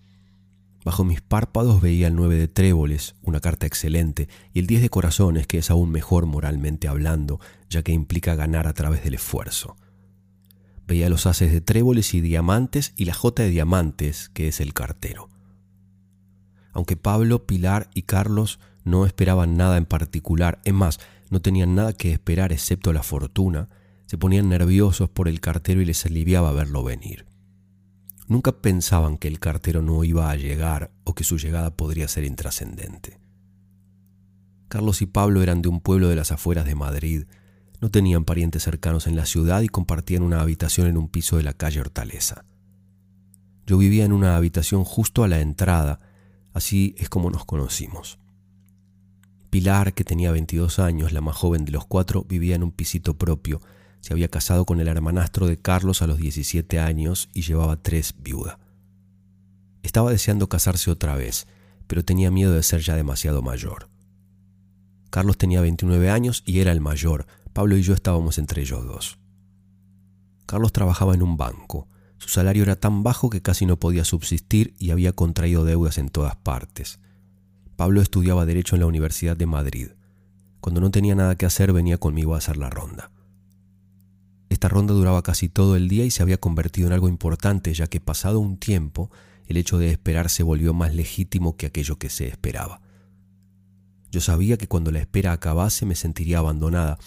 [0.84, 4.90] Bajo mis párpados veía el 9 de tréboles, una carta excelente, y el 10 de
[4.90, 9.76] corazones, que es aún mejor moralmente hablando, ya que implica ganar a través del esfuerzo.
[10.86, 14.72] Veía los haces de tréboles y diamantes y la J de diamantes, que es el
[14.74, 15.28] cartero.
[16.72, 21.92] Aunque Pablo, Pilar y Carlos no esperaban nada en particular, es más, no tenían nada
[21.94, 23.68] que esperar excepto la fortuna,
[24.08, 27.26] se ponían nerviosos por el cartero y les aliviaba verlo venir.
[28.26, 32.24] Nunca pensaban que el cartero no iba a llegar o que su llegada podría ser
[32.24, 33.20] intrascendente.
[34.68, 37.24] Carlos y Pablo eran de un pueblo de las afueras de Madrid,
[37.82, 41.42] no tenían parientes cercanos en la ciudad y compartían una habitación en un piso de
[41.42, 42.46] la calle Hortaleza.
[43.66, 46.00] Yo vivía en una habitación justo a la entrada,
[46.54, 48.18] así es como nos conocimos.
[49.50, 53.18] Pilar, que tenía 22 años, la más joven de los cuatro, vivía en un pisito
[53.18, 53.60] propio.
[54.00, 58.14] Se había casado con el hermanastro de Carlos a los 17 años y llevaba tres
[58.18, 58.58] viuda.
[59.82, 61.46] Estaba deseando casarse otra vez,
[61.86, 63.88] pero tenía miedo de ser ya demasiado mayor.
[65.10, 67.26] Carlos tenía 29 años y era el mayor.
[67.52, 69.18] Pablo y yo estábamos entre ellos dos.
[70.46, 71.88] Carlos trabajaba en un banco.
[72.18, 76.08] Su salario era tan bajo que casi no podía subsistir y había contraído deudas en
[76.08, 76.98] todas partes.
[77.76, 79.88] Pablo estudiaba Derecho en la Universidad de Madrid.
[80.60, 83.10] Cuando no tenía nada que hacer venía conmigo a hacer la ronda.
[84.48, 87.86] Esta ronda duraba casi todo el día y se había convertido en algo importante, ya
[87.86, 89.10] que pasado un tiempo
[89.46, 92.80] el hecho de esperar se volvió más legítimo que aquello que se esperaba.
[94.10, 96.98] Yo sabía que cuando la espera acabase me sentiría abandonada.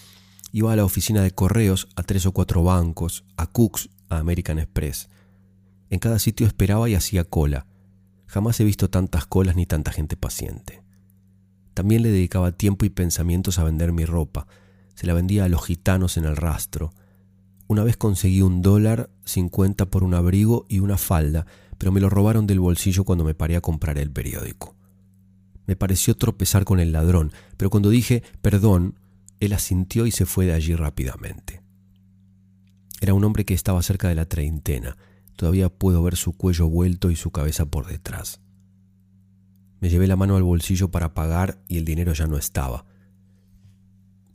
[0.51, 4.59] Iba a la oficina de correos, a tres o cuatro bancos, a Cooks, a American
[4.59, 5.09] Express.
[5.89, 7.65] En cada sitio esperaba y hacía cola.
[8.27, 10.83] Jamás he visto tantas colas ni tanta gente paciente.
[11.73, 14.47] También le dedicaba tiempo y pensamientos a vender mi ropa.
[14.93, 16.93] Se la vendía a los gitanos en el rastro.
[17.71, 21.45] Una vez conseguí un dólar cincuenta por un abrigo y una falda,
[21.77, 24.75] pero me lo robaron del bolsillo cuando me paré a comprar el periódico.
[25.67, 28.99] Me pareció tropezar con el ladrón, pero cuando dije perdón,
[29.39, 31.61] él asintió y se fue de allí rápidamente.
[32.99, 34.97] Era un hombre que estaba cerca de la treintena,
[35.37, 38.41] Todavía puedo ver su cuello vuelto y su cabeza por detrás.
[39.79, 42.83] Me llevé la mano al bolsillo para pagar y el dinero ya no estaba.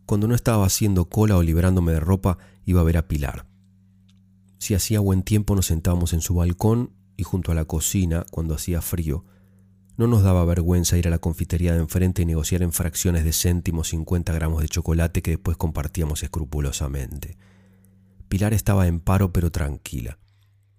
[0.06, 3.46] Cuando no estaba haciendo cola o liberándome de ropa, iba a ver a Pilar.
[4.58, 8.54] Si hacía buen tiempo nos sentábamos en su balcón y junto a la cocina cuando
[8.54, 9.24] hacía frío.
[9.96, 13.32] No nos daba vergüenza ir a la confitería de enfrente y negociar en fracciones de
[13.32, 17.38] céntimos 50 gramos de chocolate que después compartíamos escrupulosamente.
[18.28, 20.18] Pilar estaba en paro pero tranquila.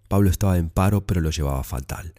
[0.07, 2.13] Pablo estaba en paro, pero lo llevaba fatal.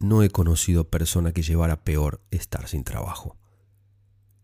[0.00, 3.36] No he conocido persona que llevara peor estar sin trabajo.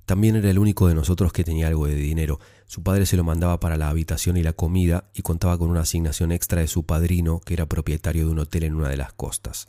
[0.07, 2.41] También era el único de nosotros que tenía algo de dinero.
[2.67, 5.83] Su padre se lo mandaba para la habitación y la comida y contaba con una
[5.83, 9.13] asignación extra de su padrino, que era propietario de un hotel en una de las
[9.13, 9.69] costas.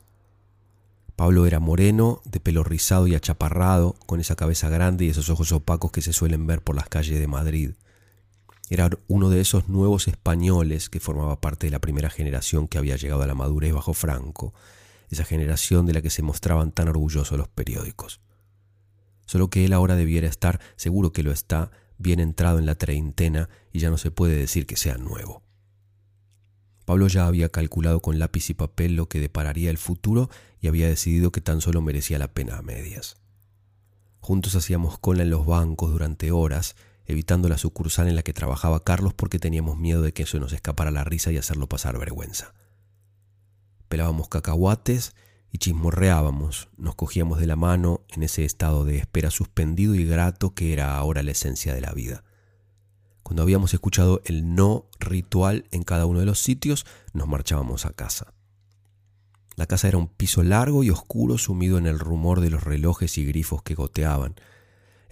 [1.16, 5.52] Pablo era moreno, de pelo rizado y achaparrado, con esa cabeza grande y esos ojos
[5.52, 7.72] opacos que se suelen ver por las calles de Madrid.
[8.70, 12.96] Era uno de esos nuevos españoles que formaba parte de la primera generación que había
[12.96, 14.56] llegado a la madurez bajo Franco,
[15.12, 18.20] esa generación de la que se mostraban tan orgullosos los periódicos.
[19.26, 23.50] Solo que él ahora debiera estar, seguro que lo está, bien entrado en la treintena
[23.72, 25.44] y ya no se puede decir que sea nuevo.
[26.86, 30.88] Pablo ya había calculado con lápiz y papel lo que depararía el futuro y había
[30.88, 33.16] decidido que tan solo merecía la pena a medias.
[34.20, 38.84] Juntos hacíamos cola en los bancos durante horas evitando la sucursal en la que trabajaba
[38.84, 42.54] Carlos porque teníamos miedo de que eso nos escapara la risa y hacerlo pasar vergüenza.
[43.90, 45.16] Pelábamos cacahuates
[45.54, 50.54] y chismorreábamos, nos cogíamos de la mano en ese estado de espera suspendido y grato
[50.54, 52.26] que era ahora la esencia de la vida.
[53.24, 57.94] Cuando habíamos escuchado el no ritual en cada uno de los sitios, nos marchábamos a
[57.94, 58.34] casa.
[59.56, 63.18] La casa era un piso largo y oscuro sumido en el rumor de los relojes
[63.18, 64.36] y grifos que goteaban,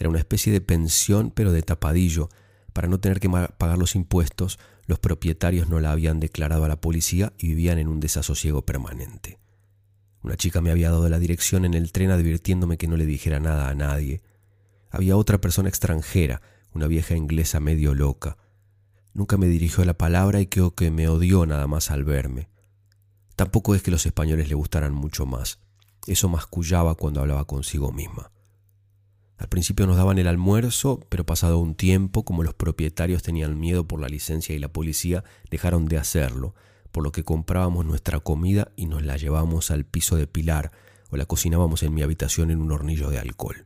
[0.02, 2.30] era una especie de pensión pero de tapadillo.
[2.74, 6.82] Para no tener que pagar los impuestos, los propietarios no la habían declarado a la
[6.82, 9.41] policía y vivían en un desasosiego permanente.
[10.24, 13.40] Una chica me había dado la dirección en el tren advirtiéndome que no le dijera
[13.40, 14.22] nada a nadie.
[14.90, 16.42] Había otra persona extranjera,
[16.74, 18.38] una vieja inglesa medio loca.
[19.14, 22.50] Nunca me dirigió la palabra y creo que me odió nada más al verme.
[23.36, 25.60] Tampoco es que los españoles le gustaran mucho más.
[26.08, 28.32] Eso mascullaba cuando hablaba consigo misma.
[29.38, 33.88] Al principio nos daban el almuerzo, pero pasado un tiempo, como los propietarios tenían miedo
[33.88, 36.54] por la licencia y la policía, dejaron de hacerlo,
[36.92, 40.72] por lo que comprábamos nuestra comida y nos la llevábamos al piso de pilar
[41.10, 43.66] o la cocinábamos en mi habitación en un hornillo de alcohol.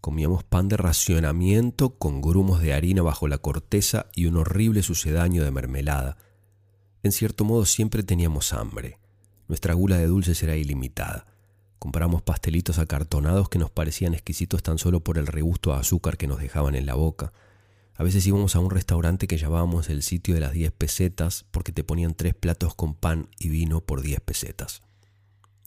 [0.00, 5.44] Comíamos pan de racionamiento con grumos de harina bajo la corteza y un horrible sucedaño
[5.44, 6.16] de mermelada.
[7.02, 8.98] En cierto modo siempre teníamos hambre.
[9.48, 11.26] Nuestra gula de dulces era ilimitada.
[11.78, 16.26] Compramos pastelitos acartonados que nos parecían exquisitos tan solo por el regusto a azúcar que
[16.26, 17.32] nos dejaban en la boca.
[17.98, 21.72] A veces íbamos a un restaurante que llamábamos el sitio de las 10 pesetas porque
[21.72, 24.80] te ponían tres platos con pan y vino por 10 pesetas.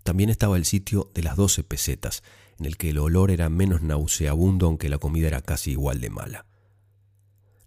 [0.01, 2.23] También estaba el sitio de las 12 pesetas,
[2.57, 6.09] en el que el olor era menos nauseabundo aunque la comida era casi igual de
[6.09, 6.47] mala.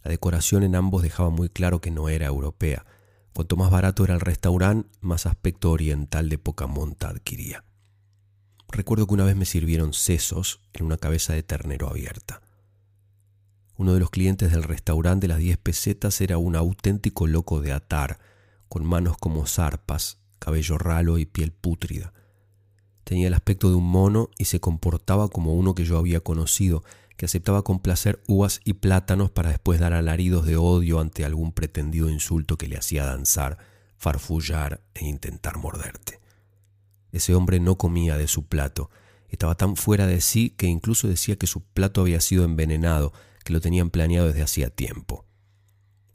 [0.03, 2.85] La decoración en ambos dejaba muy claro que no era europea,
[3.35, 7.65] Cuanto más barato era el restaurante, más aspecto oriental de poca monta adquiría.
[8.69, 12.43] Recuerdo que una vez me sirvieron sesos en una cabeza de ternero abierta.
[13.77, 17.73] Uno de los clientes del restaurante de las 10 pesetas era un auténtico loco de
[17.73, 18.19] atar,
[18.69, 22.13] con manos como zarpas, cabello ralo y piel pútrida.
[23.03, 26.85] Tenía el aspecto de un mono y se comportaba como uno que yo había conocido,
[27.17, 31.53] que aceptaba con placer uvas y plátanos para después dar alaridos de odio ante algún
[31.53, 33.59] pretendido insulto que le hacía danzar,
[33.97, 36.21] farfullar e intentar morderte.
[37.13, 38.91] Ese hombre no comía de su plato,
[39.29, 43.13] estaba tan fuera de sí que incluso decía que su plato había sido envenenado,
[43.45, 45.27] que lo tenían planeado desde hacía tiempo.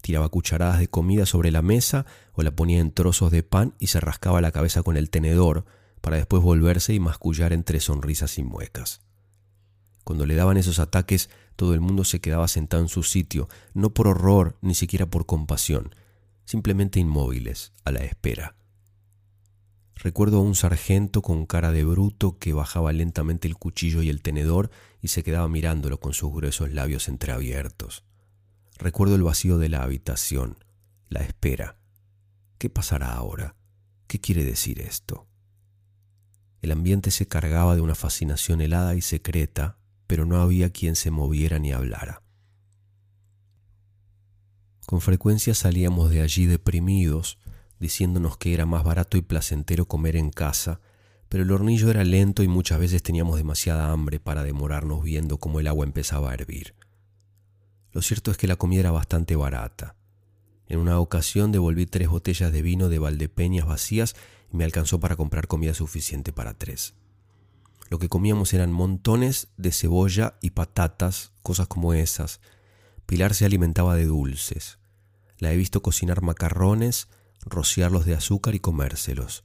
[0.02, 3.88] Tiraba cucharadas de comida sobre la mesa o la ponía en trozos de pan y
[3.88, 5.66] se rascaba la cabeza con el tenedor
[6.02, 9.02] para después volverse y mascullar entre sonrisas y muecas.
[10.04, 13.94] Cuando le daban esos ataques, todo el mundo se quedaba sentado en su sitio, no
[13.94, 15.94] por horror ni siquiera por compasión,
[16.46, 18.56] simplemente inmóviles, a la espera.
[20.02, 24.22] Recuerdo a un sargento con cara de bruto que bajaba lentamente el cuchillo y el
[24.22, 24.72] tenedor
[25.02, 28.06] y se quedaba mirándolo con sus gruesos labios entreabiertos.
[28.78, 30.64] Recuerdo el vacío de la habitación,
[31.10, 31.78] la espera.
[32.58, 33.56] ¿Qué pasará ahora?
[34.08, 35.28] ¿Qué quiere decir esto?
[36.62, 39.80] El ambiente se cargaba de una fascinación helada y secreta
[40.10, 42.24] pero no había quien se moviera ni hablara.
[44.88, 47.38] Con frecuencia salíamos de allí deprimidos,
[47.80, 50.82] diciéndonos que era más barato y placentero comer en casa,
[51.30, 55.60] pero el hornillo era lento y muchas veces teníamos demasiada hambre para demorarnos viendo cómo
[55.60, 56.76] el agua empezaba a hervir.
[57.92, 59.96] Lo cierto es que la comida era bastante barata.
[60.68, 64.16] En una ocasión devolví tres botellas de vino de Valdepeñas vacías
[64.52, 66.94] y me alcanzó para comprar comida suficiente para tres.
[67.90, 72.40] Lo que comíamos eran montones de cebolla y patatas, cosas como esas.
[73.08, 74.78] Pilar se alimentaba de dulces.
[75.40, 77.08] La he visto cocinar macarrones,
[77.46, 79.44] rociarlos de azúcar y comérselos.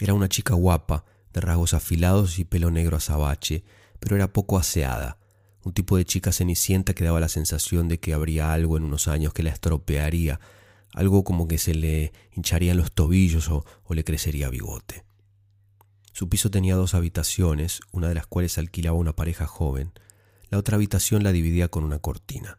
[0.00, 3.64] Era una chica guapa, de rasgos afilados y pelo negro azabache,
[4.00, 5.18] pero era poco aseada,
[5.62, 9.08] un tipo de chica cenicienta que daba la sensación de que habría algo en unos
[9.08, 10.40] años que la estropearía,
[10.94, 15.04] algo como que se le hincharían los tobillos o, o le crecería bigote.
[16.12, 19.92] Su piso tenía dos habitaciones, una de las cuales alquilaba una pareja joven.
[20.48, 22.58] La otra habitación la dividía con una cortina.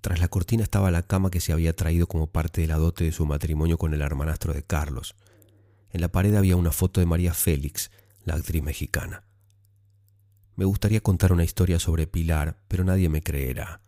[0.00, 3.04] Tras la cortina estaba la cama que se había traído como parte de la dote
[3.04, 5.14] de su matrimonio con el hermanastro de Carlos.
[5.90, 7.90] En la pared había una foto de María Félix,
[8.24, 9.24] la actriz mexicana.
[10.56, 13.82] Me gustaría contar una historia sobre Pilar, pero nadie me creerá.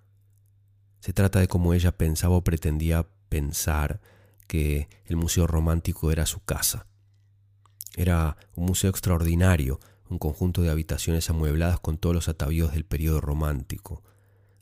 [1.01, 4.01] Se trata de cómo ella pensaba o pretendía pensar
[4.47, 6.87] que el Museo Romántico era su casa.
[7.97, 13.21] Era un museo extraordinario, un conjunto de habitaciones amuebladas con todos los atavíos del periodo
[13.21, 14.03] romántico.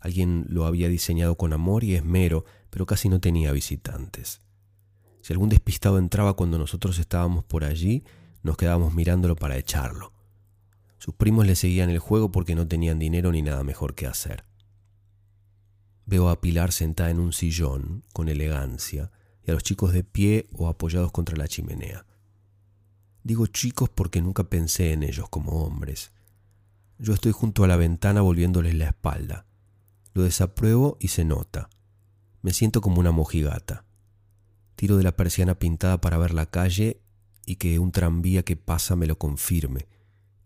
[0.00, 4.40] Alguien lo había diseñado con amor y esmero, pero casi no tenía visitantes.
[5.20, 8.04] Si algún despistado entraba cuando nosotros estábamos por allí,
[8.42, 10.12] nos quedábamos mirándolo para echarlo.
[10.98, 14.44] Sus primos le seguían el juego porque no tenían dinero ni nada mejor que hacer.
[16.06, 19.10] Veo a Pilar sentada en un sillón, con elegancia,
[19.46, 22.06] y a los chicos de pie o apoyados contra la chimenea.
[23.22, 26.12] Digo chicos porque nunca pensé en ellos como hombres.
[26.98, 29.46] Yo estoy junto a la ventana volviéndoles la espalda.
[30.12, 31.70] Lo desapruebo y se nota.
[32.42, 33.84] Me siento como una mojigata.
[34.76, 37.02] Tiro de la persiana pintada para ver la calle
[37.46, 39.86] y que un tranvía que pasa me lo confirme.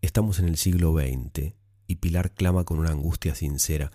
[0.03, 1.55] Estamos en el siglo XX
[1.87, 3.93] y Pilar clama con una angustia sincera.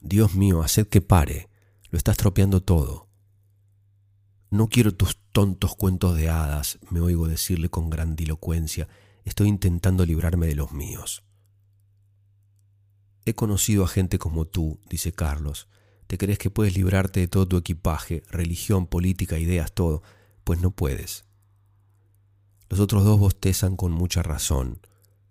[0.00, 1.48] Dios mío, haced que pare.
[1.90, 3.08] Lo está estropeando todo.
[4.50, 8.88] No quiero tus tontos cuentos de hadas, me oigo decirle con grandilocuencia.
[9.24, 11.22] Estoy intentando librarme de los míos.
[13.24, 15.68] He conocido a gente como tú, dice Carlos.
[16.06, 20.02] Te crees que puedes librarte de todo tu equipaje, religión, política, ideas, todo.
[20.44, 21.24] Pues no puedes.
[22.68, 24.80] Los otros dos bostezan con mucha razón.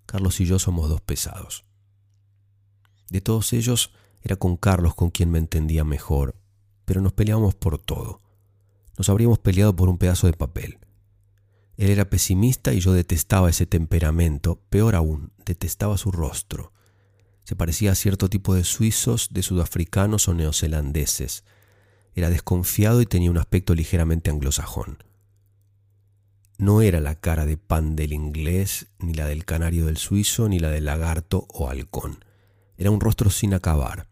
[0.05, 1.65] Carlos y yo somos dos pesados.
[3.09, 6.35] De todos ellos, era con Carlos con quien me entendía mejor,
[6.85, 8.21] pero nos peleábamos por todo
[9.01, 10.77] nos habríamos peleado por un pedazo de papel.
[11.75, 16.71] Él era pesimista y yo detestaba ese temperamento, peor aún, detestaba su rostro.
[17.43, 21.43] Se parecía a cierto tipo de suizos, de sudafricanos o neozelandeses.
[22.15, 25.03] Era desconfiado y tenía un aspecto ligeramente anglosajón.
[26.57, 30.59] No era la cara de pan del inglés, ni la del canario del suizo, ni
[30.59, 32.23] la del lagarto o halcón.
[32.77, 34.07] Era un rostro sin acabar,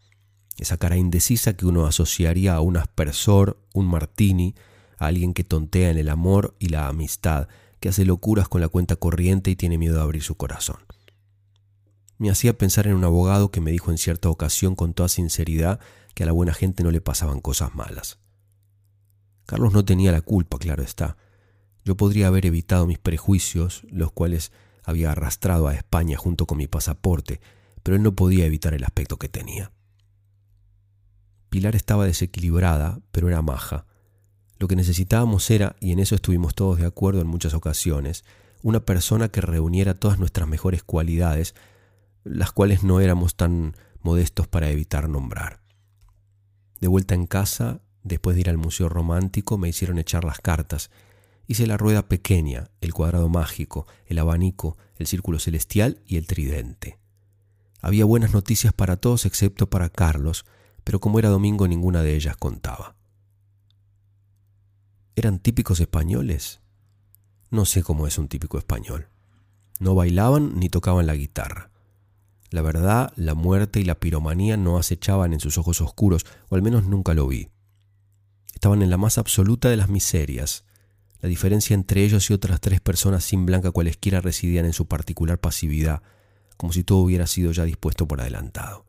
[0.60, 4.56] esa cara indecisa que uno asociaría a un aspersor, un martini,
[4.98, 7.48] a alguien que tontea en el amor y la amistad,
[7.80, 10.78] que hace locuras con la cuenta corriente y tiene miedo de abrir su corazón.
[12.20, 15.80] Me hacía pensar en un abogado que me dijo en cierta ocasión con toda sinceridad
[16.14, 18.20] que a la buena gente no le pasaban cosas malas.
[19.46, 21.16] Carlos no tenía la culpa, claro está.
[21.86, 24.52] Yo podría haber evitado mis prejuicios, los cuales
[24.84, 27.40] había arrastrado a España junto con mi pasaporte,
[27.84, 29.72] pero él no podía evitar el aspecto que tenía.
[31.50, 33.86] Pilar estaba desequilibrada, pero era maja.
[34.58, 38.26] Lo que necesitábamos era, y en eso estuvimos todos de acuerdo en muchas ocasiones,
[38.62, 41.56] una persona que reuniera todas nuestras mejores cualidades,
[42.24, 45.62] las cuales no éramos tan modestos para evitar nombrar.
[46.80, 50.92] De vuelta en casa, después de ir al Museo Romántico, me hicieron echar las cartas.
[51.48, 57.00] Hice la rueda pequeña, el cuadrado mágico, el abanico, el círculo celestial y el tridente.
[57.82, 60.46] Había buenas noticias para todos excepto para Carlos,
[60.84, 62.96] pero como era domingo ninguna de ellas contaba.
[65.16, 66.62] ¿Eran típicos españoles?
[67.50, 69.10] No sé cómo es un típico español.
[69.80, 71.69] No bailaban ni tocaban la guitarra.
[72.52, 76.62] La verdad, la muerte y la piromanía no acechaban en sus ojos oscuros, o al
[76.62, 77.50] menos nunca lo vi.
[78.54, 80.66] Estaban en la más absoluta de las miserias.
[81.22, 85.40] La diferencia entre ellos y otras tres personas sin blanca cualesquiera residían en su particular
[85.40, 86.02] pasividad,
[86.58, 88.86] como si todo hubiera sido ya dispuesto por adelantado.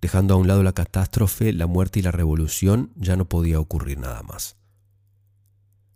[0.00, 3.98] Dejando a un lado la catástrofe, la muerte y la revolución, ya no podía ocurrir
[3.98, 4.56] nada más.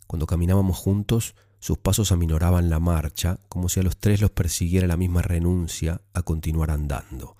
[0.07, 1.35] Cuando caminábamos juntos,
[1.65, 5.99] sus pasos aminoraban la marcha, como si a los tres los persiguiera la misma renuncia
[6.13, 7.37] a continuar andando.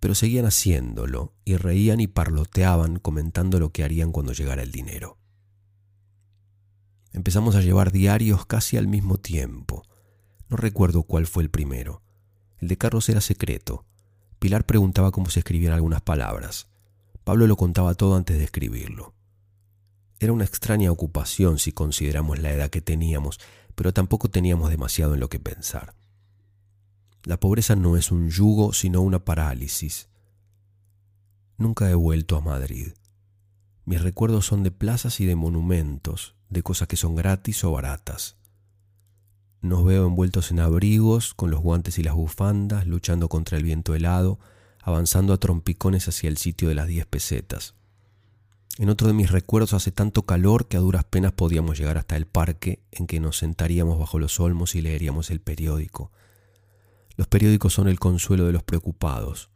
[0.00, 5.18] Pero seguían haciéndolo, y reían y parloteaban comentando lo que harían cuando llegara el dinero.
[7.12, 9.84] Empezamos a llevar diarios casi al mismo tiempo.
[10.48, 12.02] No recuerdo cuál fue el primero.
[12.58, 13.84] El de Carlos era secreto.
[14.40, 16.70] Pilar preguntaba cómo se escribían algunas palabras.
[17.22, 19.14] Pablo lo contaba todo antes de escribirlo.
[20.22, 23.40] Era una extraña ocupación si consideramos la edad que teníamos,
[23.74, 25.96] pero tampoco teníamos demasiado en lo que pensar.
[27.24, 30.08] La pobreza no es un yugo, sino una parálisis.
[31.58, 32.92] Nunca he vuelto a Madrid.
[33.84, 38.36] Mis recuerdos son de plazas y de monumentos, de cosas que son gratis o baratas.
[39.60, 43.96] Nos veo envueltos en abrigos, con los guantes y las bufandas, luchando contra el viento
[43.96, 44.38] helado,
[44.84, 47.74] avanzando a trompicones hacia el sitio de las diez pesetas.
[48.78, 52.16] En otro de mis recuerdos hace tanto calor que a duras penas podíamos llegar hasta
[52.16, 56.10] el parque en que nos sentaríamos bajo los olmos y leeríamos el periódico.
[57.16, 59.50] Los periódicos son el consuelo de los preocupados.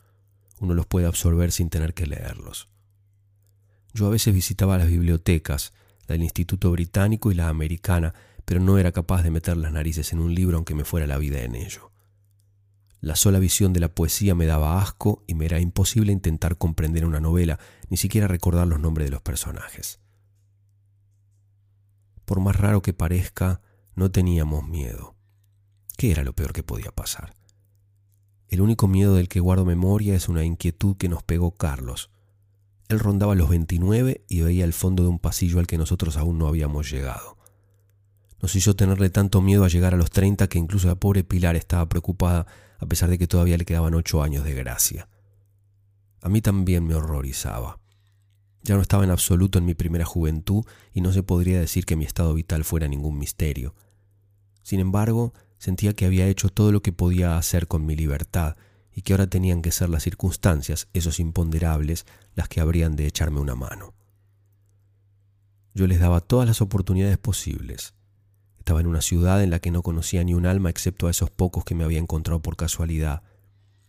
[0.60, 2.68] Uno los puede absorber sin tener que leerlos.
[3.94, 5.72] Yo a veces visitaba las bibliotecas,
[6.06, 8.14] la del Instituto Británico y la americana,
[8.44, 11.16] pero no era capaz de meter las narices en un libro aunque me fuera la
[11.16, 11.90] vida en ello.
[13.00, 17.04] La sola visión de la poesía me daba asco y me era imposible intentar comprender
[17.04, 20.00] una novela, ni siquiera recordar los nombres de los personajes.
[22.24, 23.60] Por más raro que parezca,
[23.94, 25.14] no teníamos miedo.
[25.96, 27.34] ¿Qué era lo peor que podía pasar?
[28.48, 32.10] El único miedo del que guardo memoria es una inquietud que nos pegó Carlos.
[32.88, 36.38] Él rondaba los 29 y veía el fondo de un pasillo al que nosotros aún
[36.38, 37.36] no habíamos llegado.
[38.40, 41.56] Nos hizo tenerle tanto miedo a llegar a los 30 que incluso la pobre Pilar
[41.56, 42.46] estaba preocupada
[42.78, 45.08] a pesar de que todavía le quedaban ocho años de gracia.
[46.20, 47.78] A mí también me horrorizaba.
[48.62, 51.94] Ya no estaba en absoluto en mi primera juventud y no se podría decir que
[51.94, 53.74] mi estado vital fuera ningún misterio.
[54.62, 58.56] Sin embargo, sentía que había hecho todo lo que podía hacer con mi libertad
[58.92, 63.40] y que ahora tenían que ser las circunstancias, esos imponderables, las que habrían de echarme
[63.40, 63.94] una mano.
[65.74, 67.94] Yo les daba todas las oportunidades posibles.
[68.66, 71.30] Estaba en una ciudad en la que no conocía ni un alma excepto a esos
[71.30, 73.22] pocos que me había encontrado por casualidad.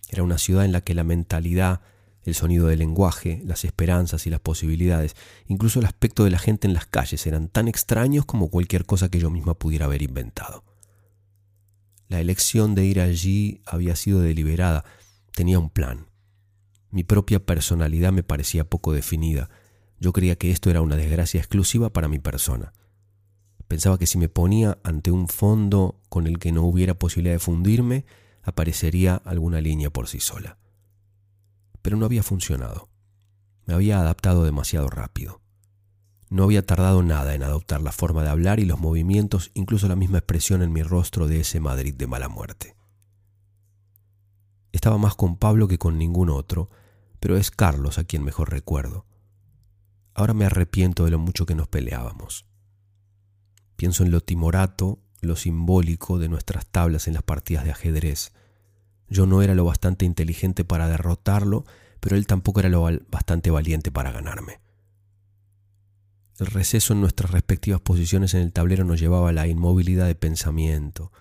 [0.07, 1.81] Era una ciudad en la que la mentalidad,
[2.21, 5.15] el sonido del lenguaje, las esperanzas y las posibilidades,
[5.47, 9.09] incluso el aspecto de la gente en las calles eran tan extraños como cualquier cosa
[9.09, 10.63] que yo misma pudiera haber inventado.
[12.07, 14.85] La elección de ir allí había sido deliberada,
[15.33, 16.05] tenía un plan.
[16.91, 19.49] Mi propia personalidad me parecía poco definida.
[19.99, 22.73] Yo creía que esto era una desgracia exclusiva para mi persona.
[23.67, 27.39] Pensaba que si me ponía ante un fondo con el que no hubiera posibilidad de
[27.39, 28.05] fundirme,
[28.43, 30.57] aparecería alguna línea por sí sola.
[31.81, 32.89] Pero no había funcionado.
[33.65, 35.41] Me había adaptado demasiado rápido.
[36.29, 39.95] No había tardado nada en adoptar la forma de hablar y los movimientos, incluso la
[39.95, 42.75] misma expresión en mi rostro de ese Madrid de mala muerte.
[44.71, 46.69] Estaba más con Pablo que con ningún otro,
[47.19, 49.05] pero es Carlos a quien mejor recuerdo.
[50.13, 52.45] ahora me arrepiento de lo mucho que nos peleábamos.
[53.77, 58.33] Pienso en lo timorato, lo simbólico de nuestras tablas en las partidas de ajedrez.
[59.07, 61.63] Yo no era lo bastante inteligente para derrotarlo,
[61.99, 64.59] pero él tampoco era lo bastante valiente para ganarme.
[66.39, 70.15] El receso en nuestras respectivas posiciones en el tablero nos llevaba a la inmovilidad de
[70.15, 71.11] pensamiento.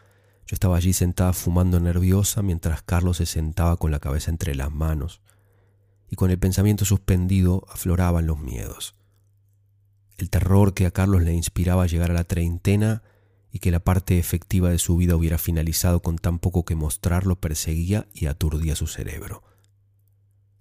[0.47, 4.73] Yo estaba allí sentada fumando nerviosa mientras Carlos se sentaba con la cabeza entre las
[4.73, 5.21] manos,
[6.09, 8.96] y con el pensamiento suspendido afloraban los miedos.
[10.17, 13.03] El terror que a Carlos le inspiraba llegar a la treintena
[13.51, 17.37] y que la parte efectiva de su vida hubiera finalizado con tan poco que mostrarlo
[17.37, 19.43] perseguía y aturdía su cerebro.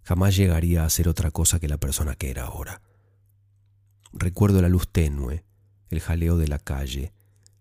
[0.03, 2.81] Jamás llegaría a ser otra cosa que la persona que era ahora.
[4.13, 5.43] Recuerdo la luz tenue,
[5.89, 7.13] el jaleo de la calle,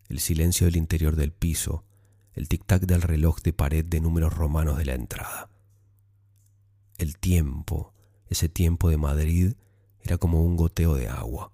[0.08, 1.84] el silencio del interior del piso,
[2.32, 5.50] el tic-tac del reloj de pared de números romanos de la entrada.
[6.98, 7.94] El tiempo,
[8.28, 9.54] ese tiempo de Madrid,
[10.00, 11.53] era como un goteo de agua.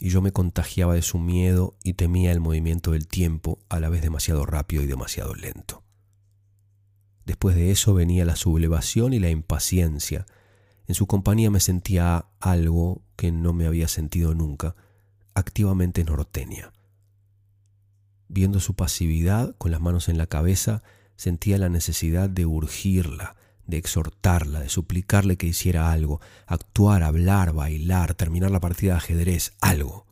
[0.00, 3.88] Y yo me contagiaba de su miedo y temía el movimiento del tiempo, a la
[3.88, 5.84] vez demasiado rápido y demasiado lento.
[7.24, 10.26] Después de eso venía la sublevación y la impaciencia,
[10.90, 14.74] en su compañía me sentía algo que no me había sentido nunca,
[15.34, 16.72] activamente norteña.
[18.26, 20.82] Viendo su pasividad, con las manos en la cabeza,
[21.14, 23.36] sentía la necesidad de urgirla,
[23.70, 29.52] de exhortarla, de suplicarle que hiciera algo, actuar, hablar, bailar, terminar la partida de ajedrez,
[29.60, 30.06] algo.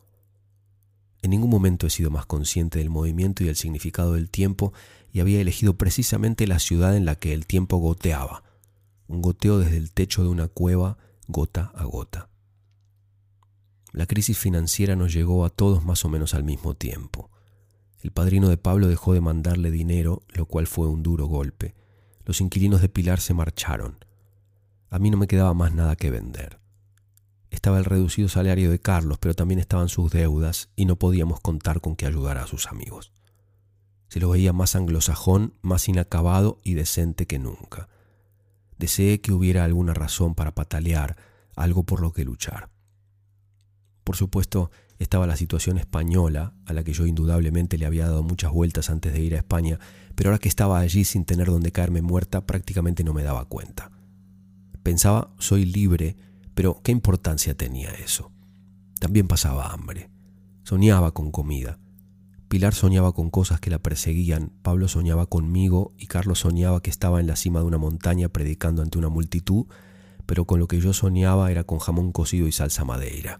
[1.21, 4.73] En ningún momento he sido más consciente del movimiento y del significado del tiempo
[5.11, 8.43] y había elegido precisamente la ciudad en la que el tiempo goteaba,
[9.07, 10.97] un goteo desde el techo de una cueva,
[11.27, 12.29] gota a gota.
[13.91, 17.31] La crisis financiera nos llegó a todos más o menos al mismo tiempo.
[18.01, 21.75] El padrino de Pablo dejó de mandarle dinero, lo cual fue un duro golpe.
[22.29, 24.05] Los inquilinos de Pilar se marcharon.
[24.91, 26.59] A mí no me quedaba más nada que vender.
[27.49, 31.81] Estaba el reducido salario de Carlos, pero también estaban sus deudas y no podíamos contar
[31.81, 33.11] con que ayudara a sus amigos.
[34.09, 37.89] Se lo veía más anglosajón, más inacabado y decente que nunca.
[38.77, 41.17] Deseé que hubiera alguna razón para patalear,
[41.55, 42.69] algo por lo que luchar.
[44.03, 44.69] Por supuesto,
[44.99, 49.13] estaba la situación española, a la que yo indudablemente le había dado muchas vueltas antes
[49.13, 49.79] de ir a España,
[50.19, 53.89] pero ahora que estaba allí sin tener donde caerme muerta, prácticamente no me daba cuenta.
[54.83, 56.17] Pensaba, soy libre,
[56.53, 58.29] pero ¿qué importancia tenía eso?
[58.99, 60.09] También pasaba hambre.
[60.63, 61.79] Soñaba con comida.
[62.49, 67.21] Pilar soñaba con cosas que la perseguían, Pablo soñaba conmigo y Carlos soñaba que estaba
[67.21, 69.67] en la cima de una montaña predicando ante una multitud,
[70.25, 73.39] pero con lo que yo soñaba era con jamón cocido y salsa madeira.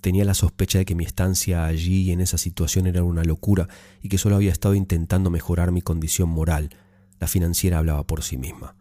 [0.00, 3.68] Tenía la sospecha de que mi estancia allí y en esa situación era una locura
[4.02, 6.70] y que solo había estado intentando mejorar mi condición moral.
[7.18, 8.76] La financiera hablaba por sí misma.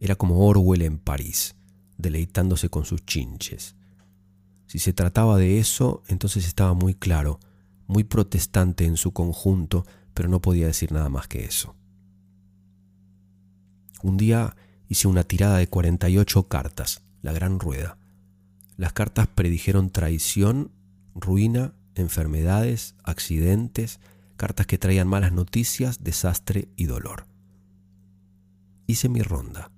[0.00, 1.56] Era como Orwell en París,
[1.98, 3.74] deleitándose con sus chinches.
[4.66, 7.40] Si se trataba de eso, entonces estaba muy claro
[7.86, 11.74] muy protestante en su conjunto, pero no podía decir nada más que eso.
[14.02, 14.56] Un día
[14.88, 17.98] hice una tirada de 48 cartas, la gran rueda.
[18.76, 20.70] Las cartas predijeron traición,
[21.14, 24.00] ruina, enfermedades, accidentes,
[24.36, 27.26] cartas que traían malas noticias, desastre y dolor.
[28.86, 29.70] Hice mi ronda.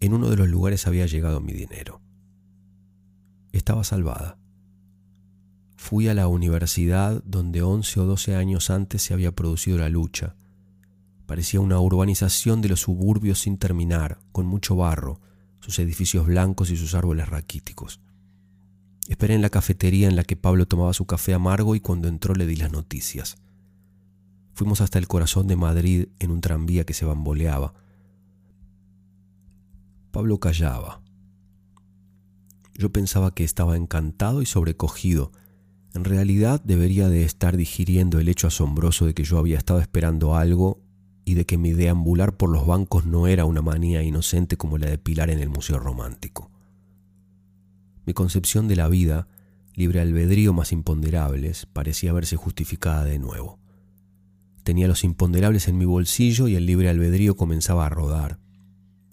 [0.00, 2.00] En uno de los lugares había llegado mi dinero.
[3.52, 4.38] Estaba salvada.
[5.76, 10.36] Fui a la universidad donde 11 o 12 años antes se había producido la lucha.
[11.26, 15.20] Parecía una urbanización de los suburbios sin terminar, con mucho barro,
[15.64, 17.98] sus edificios blancos y sus árboles raquíticos.
[19.08, 22.34] Esperé en la cafetería en la que Pablo tomaba su café amargo y cuando entró
[22.34, 23.38] le di las noticias.
[24.52, 27.72] Fuimos hasta el corazón de Madrid en un tranvía que se bamboleaba.
[30.10, 31.00] Pablo callaba.
[32.74, 35.32] Yo pensaba que estaba encantado y sobrecogido
[35.94, 40.36] en realidad debería de estar digiriendo el hecho asombroso de que yo había estado esperando
[40.36, 40.83] algo
[41.24, 44.88] y de que mi deambular por los bancos no era una manía inocente como la
[44.88, 46.50] de Pilar en el Museo Romántico.
[48.06, 49.28] Mi concepción de la vida,
[49.74, 53.58] libre albedrío más imponderables, parecía verse justificada de nuevo.
[54.62, 58.38] Tenía los imponderables en mi bolsillo y el libre albedrío comenzaba a rodar.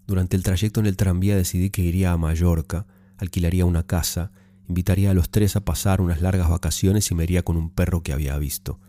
[0.08, 2.86] Durante el trayecto en el tranvía decidí que iría a Mallorca,
[3.18, 4.32] alquilaría una casa
[4.72, 8.04] Invitaría a los tres a pasar unas largas vacaciones y me iría con un perro
[8.04, 8.80] que había visto.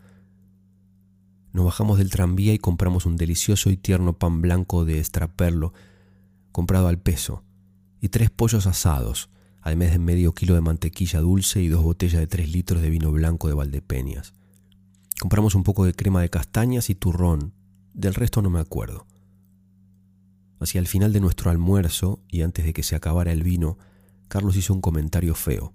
[1.53, 5.75] Nos bajamos del tranvía y compramos un delicioso y tierno pan blanco de estraperlo,
[6.51, 7.45] comprado al peso,
[8.01, 9.29] y tres pollos asados,
[9.61, 13.13] además de medio kilo de mantequilla dulce y dos botellas de tres litros de vino
[13.13, 14.35] blanco de Valdepeñas.
[15.21, 17.53] Compramos un poco de crema de castañas y turrón,
[17.93, 19.07] del resto no me acuerdo.
[20.59, 23.77] Hacia el final de nuestro almuerzo, y antes de que se acabara el vino,
[24.29, 25.75] Carlos hizo un comentario feo.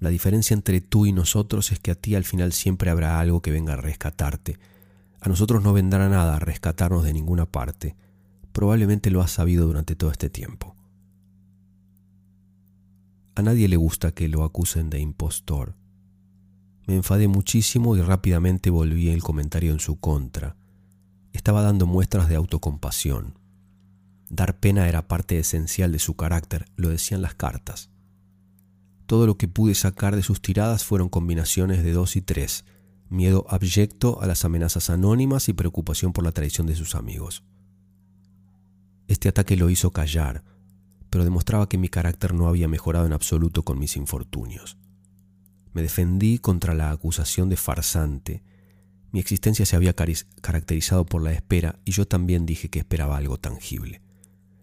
[0.00, 3.42] La diferencia entre tú y nosotros es que a ti al final siempre habrá algo
[3.42, 4.58] que venga a rescatarte.
[5.20, 7.94] A nosotros no vendrá nada a rescatarnos de ninguna parte.
[8.52, 10.74] Probablemente lo has sabido durante todo este tiempo.
[13.34, 15.76] A nadie le gusta que lo acusen de impostor.
[16.86, 20.56] Me enfadé muchísimo y rápidamente volví el comentario en su contra.
[21.34, 23.38] Estaba dando muestras de autocompasión.
[24.30, 27.89] Dar pena era parte esencial de su carácter, lo decían las cartas.
[29.10, 32.64] Todo lo que pude sacar de sus tiradas fueron combinaciones de dos y tres,
[33.08, 37.42] miedo abyecto a las amenazas anónimas y preocupación por la traición de sus amigos.
[39.08, 40.44] Este ataque lo hizo callar,
[41.10, 44.78] pero demostraba que mi carácter no había mejorado en absoluto con mis infortunios.
[45.72, 48.44] Me defendí contra la acusación de farsante.
[49.10, 49.96] Mi existencia se había
[50.40, 54.02] caracterizado por la espera y yo también dije que esperaba algo tangible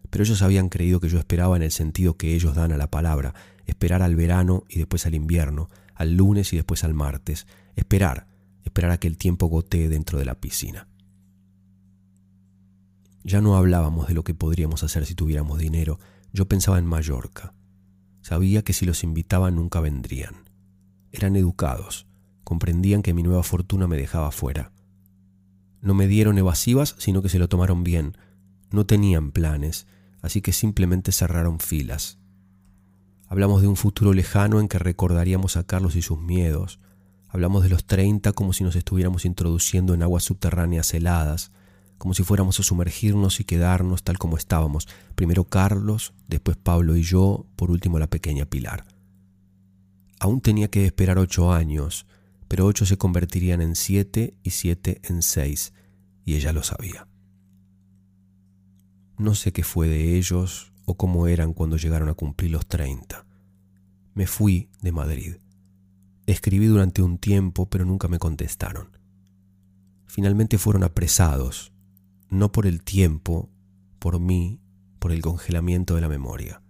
[0.10, 2.90] pero ellos habían creído que yo esperaba en el sentido que ellos dan a la
[2.90, 3.34] palabra,
[3.68, 7.46] esperar al verano y después al invierno, al lunes y después al martes,
[7.76, 8.28] esperar,
[8.64, 10.88] esperar a que el tiempo gotee dentro de la piscina.
[13.24, 16.00] Ya no hablábamos de lo que podríamos hacer si tuviéramos dinero,
[16.34, 17.54] yo pensaba en Mallorca.
[18.22, 20.50] Sabía que si los invitaba nunca vendrían.
[21.12, 22.08] Eran educados,
[22.44, 24.72] comprendían que mi nueva fortuna me dejaba fuera.
[25.82, 28.18] No me dieron evasivas, sino que se lo tomaron bien.
[28.72, 29.88] No tenían planes,
[30.22, 32.20] así que simplemente cerraron filas.
[33.30, 36.80] Hablamos de un futuro lejano en que recordaríamos a Carlos y sus miedos.
[37.28, 41.52] Hablamos de los 30 como si nos estuviéramos introduciendo en aguas subterráneas heladas,
[41.98, 47.04] como si fuéramos a sumergirnos y quedarnos tal como estábamos, primero Carlos, después Pablo y
[47.04, 48.86] yo, por último la pequeña Pilar.
[50.20, 52.06] Aún tenía que esperar ocho años,
[52.48, 55.74] pero ocho se convertirían en siete y siete en seis,
[56.24, 57.08] y ella lo sabía.
[59.18, 63.26] No sé qué fue de ellos o cómo eran cuando llegaron a cumplir los 30.
[64.14, 65.36] Me fui de Madrid.
[66.26, 68.98] Escribí durante un tiempo, pero nunca me contestaron.
[70.06, 71.74] Finalmente fueron apresados,
[72.30, 73.50] no por el tiempo,
[74.00, 74.62] por mí,
[75.00, 76.62] por el congelamiento de la memoria.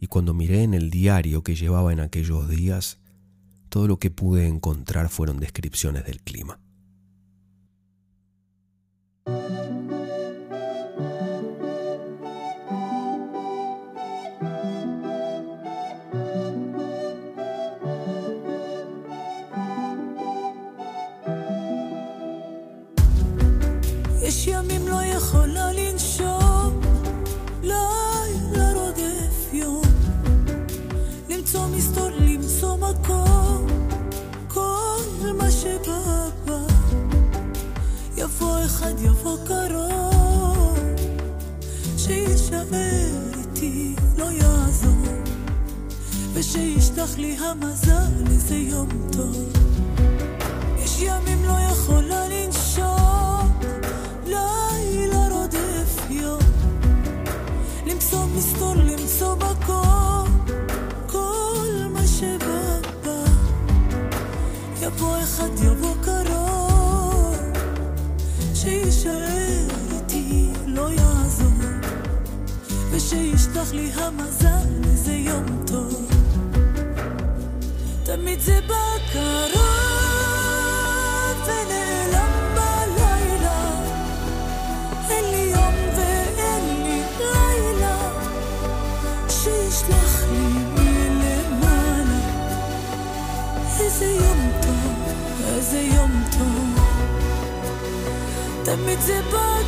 [0.00, 3.00] Y cuando miré en el diario que llevaba en aquellos días,
[3.68, 6.58] todo lo que pude encontrar fueron descripciones del clima.
[46.44, 49.52] ושישלח לי המזל איזה יום טוב.
[50.78, 53.60] יש ימים לא יכולה לנשום
[54.26, 56.40] לילה רודף יום.
[57.86, 60.44] למצוא מסתור, למצוא מקום
[61.06, 63.24] כל מה שבא בא
[64.82, 67.36] יבוא אחד, יבוא קרוב
[68.54, 71.64] שישאר איתי, לא יעזור.
[72.90, 76.13] ושישלח לי המזל איזה יום טוב
[78.24, 79.62] תמיד זה בא קרוב
[81.46, 83.80] ונעלם בלילה.
[85.10, 87.98] אין לי יום ואין לי לילה.
[89.28, 92.20] שישלח לי מלמעלה.
[93.80, 95.12] איזה יום טוב,
[95.46, 96.80] איזה יום טוב.
[98.64, 99.58] תמיד זה בא